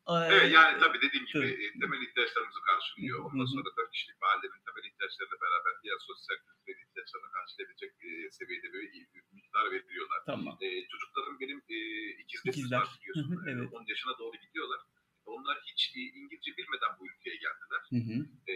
Evet 0.09 0.53
yani 0.59 0.75
tabii 0.83 1.01
dediğim 1.05 1.25
gibi 1.27 1.33
tabii. 1.33 1.65
E, 1.65 1.81
temel 1.81 2.03
ihtiyaçlarımızı 2.07 2.61
karşılıyor. 2.71 3.19
Ondan 3.27 3.49
sonra 3.53 3.65
dört 3.79 3.91
kişilik 3.95 4.17
bir 4.21 4.27
ailenin 4.33 4.63
temel 4.67 4.85
ihtiyaçlarıyla 4.91 5.39
beraber 5.45 5.73
diğer 5.83 5.99
sosyal 6.09 6.37
kültürel 6.45 6.81
ihtiyaçlarını 6.85 7.31
karşılayabilecek 7.37 7.93
e, 8.07 8.11
seviyede 8.39 8.69
böyle 8.73 8.89
iyi 8.95 9.05
bir 9.15 9.23
miktar 9.37 9.67
veriyorlar. 9.75 10.21
Tamam. 10.27 10.55
E, 10.67 10.69
çocuklarım 10.93 11.37
benim 11.43 11.59
e, 11.77 11.79
ikizler, 12.23 12.53
ikizler. 12.53 12.85
biliyorsun. 12.95 13.45
evet. 13.53 13.69
10 13.73 13.85
yaşına 13.93 14.15
doğru 14.19 14.37
gidiyorlar. 14.45 14.81
Onlar 15.25 15.57
hiç 15.69 15.81
e, 15.97 16.01
İngilizce 16.19 16.51
bilmeden 16.59 16.93
bu 16.99 17.03
ülkeye 17.13 17.37
geldiler. 17.45 17.83
Hı 17.95 18.01
hı. 18.09 18.17
E, 18.53 18.55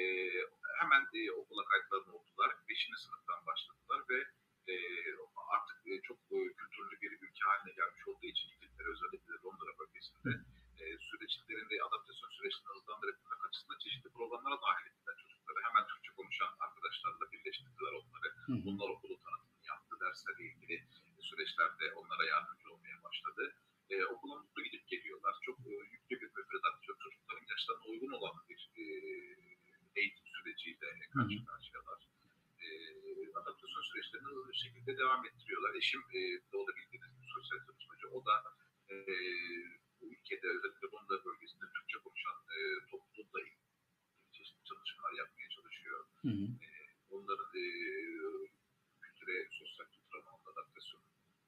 hemen 0.81 1.03
e, 1.19 1.21
okula 1.41 1.63
kayıtlarını 1.71 2.13
oldular. 2.19 2.51
Beşinci 2.69 2.99
sınıftan 3.05 3.41
başladılar 3.47 4.01
ve 4.11 4.19
e, 4.73 4.75
artık 5.55 5.79
e, 5.91 5.93
çok 6.09 6.19
e, 6.37 6.39
kültürlü 6.59 6.97
bir 7.03 7.13
ülke 7.25 7.43
haline 7.49 7.73
gelmiş 7.81 8.03
olduğu 8.09 8.27
için 8.35 8.49
İngiltere 8.55 8.89
özellikle 8.95 9.33
Londra 9.45 9.73
bölgesinde 9.79 10.33
e, 10.81 10.85
süreçlerinde 11.09 11.75
adaptasyon 11.87 12.31
süreçlerini 12.37 12.75
hızlandırabilmek 12.79 13.41
açısından 13.49 13.79
çeşitli 13.85 14.11
programlara 14.17 14.59
dahil 14.67 14.87
ettiler 14.91 15.17
çocukları. 15.23 15.59
Hemen 15.69 15.85
Türkçe 15.91 16.11
konuşan 16.19 16.53
arkadaşlarla 16.65 17.25
birleştirdiler 17.33 17.93
onları. 18.01 18.29
Bunlar 18.67 18.89
okulu 18.95 19.15
tanıtımını 19.25 19.67
yaptı. 19.73 19.93
Derslerle 20.03 20.45
ilgili 20.51 20.77
süreçlerde 21.29 21.85
onlara 22.01 22.25
yardımcı 22.25 22.73
olmaya 22.73 23.03
başladı. 23.07 23.43
E, 23.91 24.05
okula 24.05 24.35
mutlu 24.41 24.63
gidip 24.63 24.89
geliyorlar. 24.89 25.35
Çok 25.47 25.59
e, 25.67 25.73
yüklü 25.95 26.15
bir 26.21 26.31
müfredat, 26.37 26.77
çocukların 26.83 27.47
yaşlarına 27.53 27.85
uygun 27.93 28.13
olan 28.19 28.37
bir 28.49 28.61
e, 28.83 28.85
eğitim 29.97 30.27
süreciyle 30.27 30.89
karşı 31.15 31.45
karşıyalar 31.45 32.01
adaptasyon 33.41 33.83
süreçlerini 33.83 34.29
hızlı 34.29 34.49
bir 34.53 34.61
şekilde 34.65 34.86
devam 34.99 35.27
ettiriyorlar. 35.27 35.75
Eşim 35.75 36.01
e, 36.01 36.21
doğru 36.53 36.71
bildiğiniz 36.77 37.13
bir 37.23 37.29
sosyal 37.35 37.59
çalışmacı. 37.67 38.09
O 38.09 38.25
da 38.27 38.37
e, 38.91 38.95
bu 40.01 40.13
ülkede 40.13 40.47
özellikle 40.49 40.87
Londra 40.93 41.25
bölgesinde 41.25 41.65
Türkçe 41.75 41.99
konuşan 41.99 42.37
e, 42.57 42.59
toplumla 42.91 43.41
ilgili 43.41 43.67
çeşitli 44.33 44.65
çalışmalar 44.65 45.13
yapmaya 45.13 45.49
çalışıyor. 45.49 46.07
Hı 46.23 46.29
hı. 46.29 46.47
E, 46.67 46.71
onların 47.11 47.51
e, 47.55 47.67
kültüre, 49.03 49.49
sosyal 49.51 49.87
kültüre 49.87 50.21
adaptasyon 50.53 51.03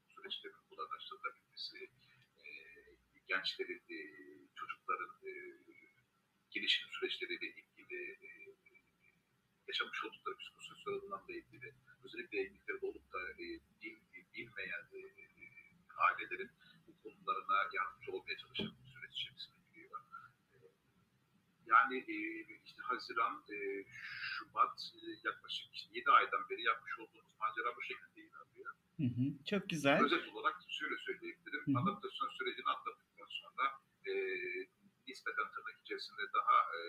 süreçlerinin 0.08 0.68
kolaylaştırılabilmesi, 0.70 1.78
e, 2.44 2.48
gençlerin, 3.26 3.82
e, 3.90 3.98
çocukların 4.54 5.12
e, 5.26 5.32
gelişim 6.50 6.88
süreçleriyle 6.92 7.46
ilgili 7.46 8.00
e, 8.26 8.28
yaşamış 9.68 10.04
oldukları 10.04 10.37
psikososyal 10.37 10.92
alanlarla 10.92 11.32
ilgili 11.32 11.74
özellikle 12.04 12.46
İngiltere'de 12.46 12.87
olup 12.87 13.12
da 13.12 13.20
e, 13.30 13.44
bil, 13.82 13.96
bilmeyen 14.34 14.84
e, 14.92 15.00
ailelerin 15.96 16.50
bu 16.87 17.02
konularına 17.02 17.56
yardımcı 17.74 18.12
olmaya 18.12 18.37
çalışan 18.37 18.66
bir 18.66 18.90
süreç 18.92 19.12
içerisine 19.12 19.56
giriyor. 19.72 20.00
E, 20.54 20.58
yani 21.66 21.96
e, 21.98 22.16
işte 22.64 22.82
Haziran, 22.82 23.44
e, 23.52 23.56
Şubat 24.22 24.67
e, 24.67 24.67
yaklaşık 25.24 25.74
işte 25.74 25.88
7 25.92 26.10
aydan 26.10 26.42
beri 26.50 26.62
yapmış 26.62 26.98
olduğumuz 26.98 27.34
macera 27.40 27.76
bu 27.76 27.82
şekilde 27.82 28.20
ilerliyor. 28.26 28.72
Hı 29.00 29.08
hı, 29.16 29.24
çok 29.50 29.68
güzel. 29.68 30.04
Özet 30.04 30.28
olarak 30.34 30.56
şöyle 30.68 30.96
söyleyebilirim. 31.06 31.62
Hı 31.66 31.70
hı. 31.72 31.78
Adaptasyon 31.82 32.30
sürecini 32.38 32.68
atlattıktan 32.74 33.30
sonra 33.40 33.64
e, 34.10 34.12
nispeten 35.08 35.48
tırnak 35.54 35.76
içerisinde 35.84 36.22
daha 36.38 36.56
e, 36.76 36.80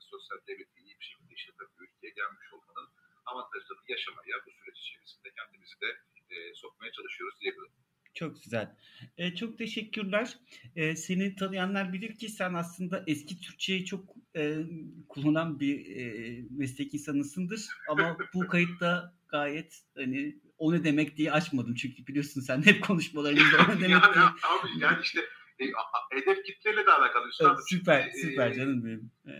sosyal 0.00 0.38
devleti 0.48 0.80
iyi 0.80 0.94
bir 1.00 1.04
şekilde 1.04 1.34
işleten 1.34 1.68
bir 1.74 1.84
ülkeye 1.86 2.12
gelmiş 2.20 2.52
olmanın 2.52 2.88
avantajlarını 3.26 3.84
yaşamaya 3.88 4.36
bu 4.46 4.50
süreç 4.50 4.78
içerisinde 4.78 5.28
kendimizi 5.38 5.80
de 5.80 5.90
e, 6.30 6.54
sokmaya 6.54 6.92
çalışıyoruz 6.92 7.40
diyebilirim. 7.40 7.72
Çok 8.14 8.42
güzel. 8.42 8.76
E, 9.16 9.34
çok 9.34 9.58
teşekkürler. 9.58 10.38
E, 10.76 10.96
seni 10.96 11.36
tanıyanlar 11.36 11.92
bilir 11.92 12.18
ki 12.18 12.28
sen 12.28 12.54
aslında 12.54 13.04
eski 13.06 13.40
Türkçeyi 13.40 13.84
çok 13.84 14.16
e, 14.36 14.56
kullanan 15.08 15.60
bir 15.60 15.96
e, 15.96 16.38
meslek 16.50 16.94
insanısındır. 16.94 17.68
Ama 17.88 18.16
bu 18.34 18.46
kayıtta 18.46 19.14
gayet 19.28 19.82
hani 19.96 20.38
o 20.58 20.72
ne 20.72 20.84
demek 20.84 21.16
diye 21.16 21.32
açmadım. 21.32 21.74
Çünkü 21.74 22.06
biliyorsun 22.06 22.40
sen 22.40 22.66
hep 22.66 22.84
konuşmalarımızda 22.84 23.56
o 23.56 23.76
ne 23.76 23.80
demek 23.80 24.02
yani, 24.02 24.14
diye. 24.14 24.24
Abi 24.24 24.78
yani 24.78 24.98
işte 25.02 25.20
e, 25.58 25.64
hedef 26.10 26.44
kitleyle 26.44 26.86
de 26.86 26.92
alakalı. 26.92 27.30
Evet, 27.40 27.56
süper, 27.68 28.02
Çünkü, 28.04 28.28
süper 28.28 28.50
e, 28.50 28.54
canım 28.54 28.84
benim. 28.84 29.10
E, 29.26 29.32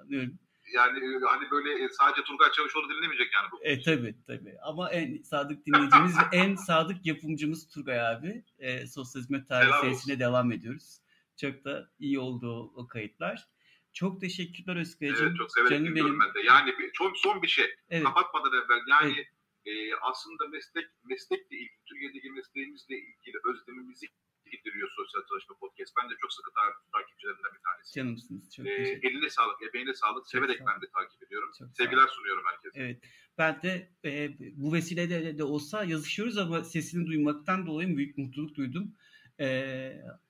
anlıyorum. 0.00 0.38
Yani 0.74 0.98
e, 0.98 1.20
hani 1.26 1.50
böyle 1.50 1.84
e, 1.84 1.88
sadece 1.88 2.22
Turgay 2.22 2.52
Çavuşoğlu 2.52 2.88
dinlemeyecek 2.90 3.28
yani 3.34 3.48
bu. 3.52 3.64
E 3.64 3.82
tabi 3.82 4.14
tabi 4.26 4.54
ama 4.62 4.90
en 4.90 5.22
sadık 5.22 5.66
dinleyicimiz 5.66 6.18
ve 6.18 6.22
en 6.32 6.54
sadık 6.54 7.06
yapımcımız 7.06 7.68
Turgay 7.68 8.00
abi. 8.00 8.44
E, 8.58 8.86
Sosyal 8.86 9.22
Hizmet 9.22 9.48
Tarihi 9.48 9.80
serisine 9.80 10.18
devam 10.18 10.52
ediyoruz. 10.52 11.00
Çok 11.36 11.64
da 11.64 11.90
iyi 11.98 12.18
oldu 12.18 12.72
o 12.76 12.86
kayıtlar. 12.86 13.48
Çok 13.92 14.20
teşekkürler 14.20 14.76
Özkaya'cığım. 14.76 15.26
Evet, 15.28 15.36
çok 15.36 15.52
severek 15.52 15.70
Canım 15.70 15.94
benim. 15.96 16.20
ben 16.20 16.34
de. 16.34 16.40
Yani 16.40 16.78
bir, 16.78 16.92
çok 16.92 17.18
son 17.18 17.42
bir 17.42 17.48
şey. 17.48 17.66
Evet. 17.90 18.04
Kapatmadan 18.04 18.52
evvel 18.52 18.80
yani 18.88 19.26
e, 19.64 19.94
aslında 19.94 20.48
meslek 20.48 20.86
meslekle 21.04 21.56
ilgili, 21.56 21.78
Türkiye'deki 21.88 22.30
mesleğimizle 22.30 22.94
ilgili 22.96 23.36
özlemimizi 23.50 24.06
gideriyor 24.52 24.88
Sosyal 24.96 25.22
Çalışma 25.28 25.54
Podcast. 25.60 25.92
Ben 26.02 26.10
de 26.10 26.14
çok 26.20 26.32
sıkı 26.32 26.50
ta- 26.56 26.98
takipçilerinden 26.98 27.52
bir 27.56 27.62
tanesi. 27.66 27.94
Canımsınız. 27.94 28.54
Çok 28.56 28.66
E, 28.66 28.76
teşekkür 28.76 29.08
eline 29.10 29.30
sağlık, 29.30 29.56
emeğine 29.68 29.94
sağlık. 29.94 30.28
Severek 30.28 30.58
sağ 30.58 30.66
ben 30.66 30.82
de 30.82 30.86
takip 30.98 31.22
ediyorum. 31.22 31.50
Çok 31.58 31.68
Sevgiler 31.76 32.06
sunuyorum 32.06 32.42
herkese. 32.50 32.80
Evet. 32.80 33.02
Ben 33.38 33.62
de 33.62 33.90
e, 34.04 34.30
bu 34.56 34.72
vesileyle 34.72 35.38
de 35.38 35.44
olsa 35.44 35.84
yazışıyoruz 35.84 36.38
ama 36.38 36.64
sesini 36.64 37.06
duymaktan 37.06 37.66
dolayı 37.66 37.96
büyük 37.96 38.18
mutluluk 38.18 38.54
duydum. 38.56 38.94
E, 39.40 39.46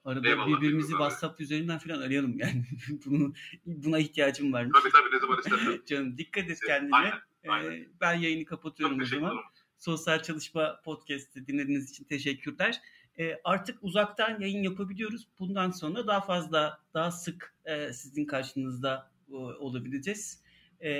arada 0.05 0.29
Eyvallah, 0.29 0.47
birbirimizi 0.47 0.93
eyvallah. 0.93 1.09
WhatsApp 1.11 1.41
üzerinden 1.41 1.79
falan 1.79 2.01
arayalım 2.01 2.39
yani. 2.39 2.65
Bunu, 3.07 3.33
buna 3.67 3.99
ihtiyacım 3.99 4.53
var. 4.53 4.69
Tabii 4.75 4.93
tabii 4.93 5.15
ne 5.17 5.21
zaman 5.21 5.39
istersen. 5.39 5.83
Canım 5.87 6.19
dikkat 6.19 6.45
et 6.45 6.51
Evet, 6.51 6.61
kendine. 6.67 6.97
aynen, 6.97 7.13
E, 7.45 7.51
aynen. 7.51 7.87
ben 8.01 8.15
yayını 8.15 8.45
kapatıyorum 8.45 8.99
Çok 8.99 9.07
o 9.07 9.11
zaman. 9.11 9.31
ederim. 9.33 9.45
Sosyal 9.79 10.23
Çalışma 10.23 10.81
Podcast'ı 10.85 11.47
dinlediğiniz 11.47 11.91
için 11.91 12.05
teşekkürler. 12.05 12.81
E, 13.19 13.41
artık 13.45 13.79
uzaktan 13.83 14.41
yayın 14.41 14.63
yapabiliyoruz. 14.63 15.29
Bundan 15.39 15.71
sonra 15.71 16.07
daha 16.07 16.21
fazla, 16.21 16.81
daha 16.95 17.11
sık 17.11 17.55
e, 17.65 17.93
sizin 17.93 18.25
karşınızda 18.25 19.11
e, 19.31 19.35
olabileceğiz. 19.35 20.43
E, 20.81 20.91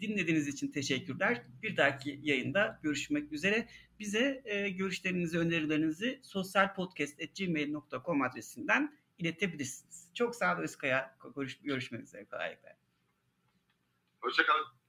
dinlediğiniz 0.00 0.48
için 0.48 0.68
teşekkürler. 0.68 1.42
Bir 1.62 1.76
dahaki 1.76 2.20
yayında 2.22 2.80
görüşmek 2.82 3.32
üzere. 3.32 3.68
Bize 3.98 4.42
e, 4.44 4.70
görüşlerinizi, 4.70 5.38
önerilerinizi 5.38 6.20
sosyalpodcast.gmail.com 6.22 8.22
adresinden 8.22 8.98
iletebilirsiniz. 9.18 10.10
Çok 10.14 10.36
sağ 10.36 10.54
olun 10.54 10.62
Özkaya. 10.62 11.16
Görüş, 11.36 11.58
görüşmek 11.58 12.02
üzere. 12.02 12.24
Kolaylıklar. 12.24 12.72
Hoşçakalın. 14.20 14.79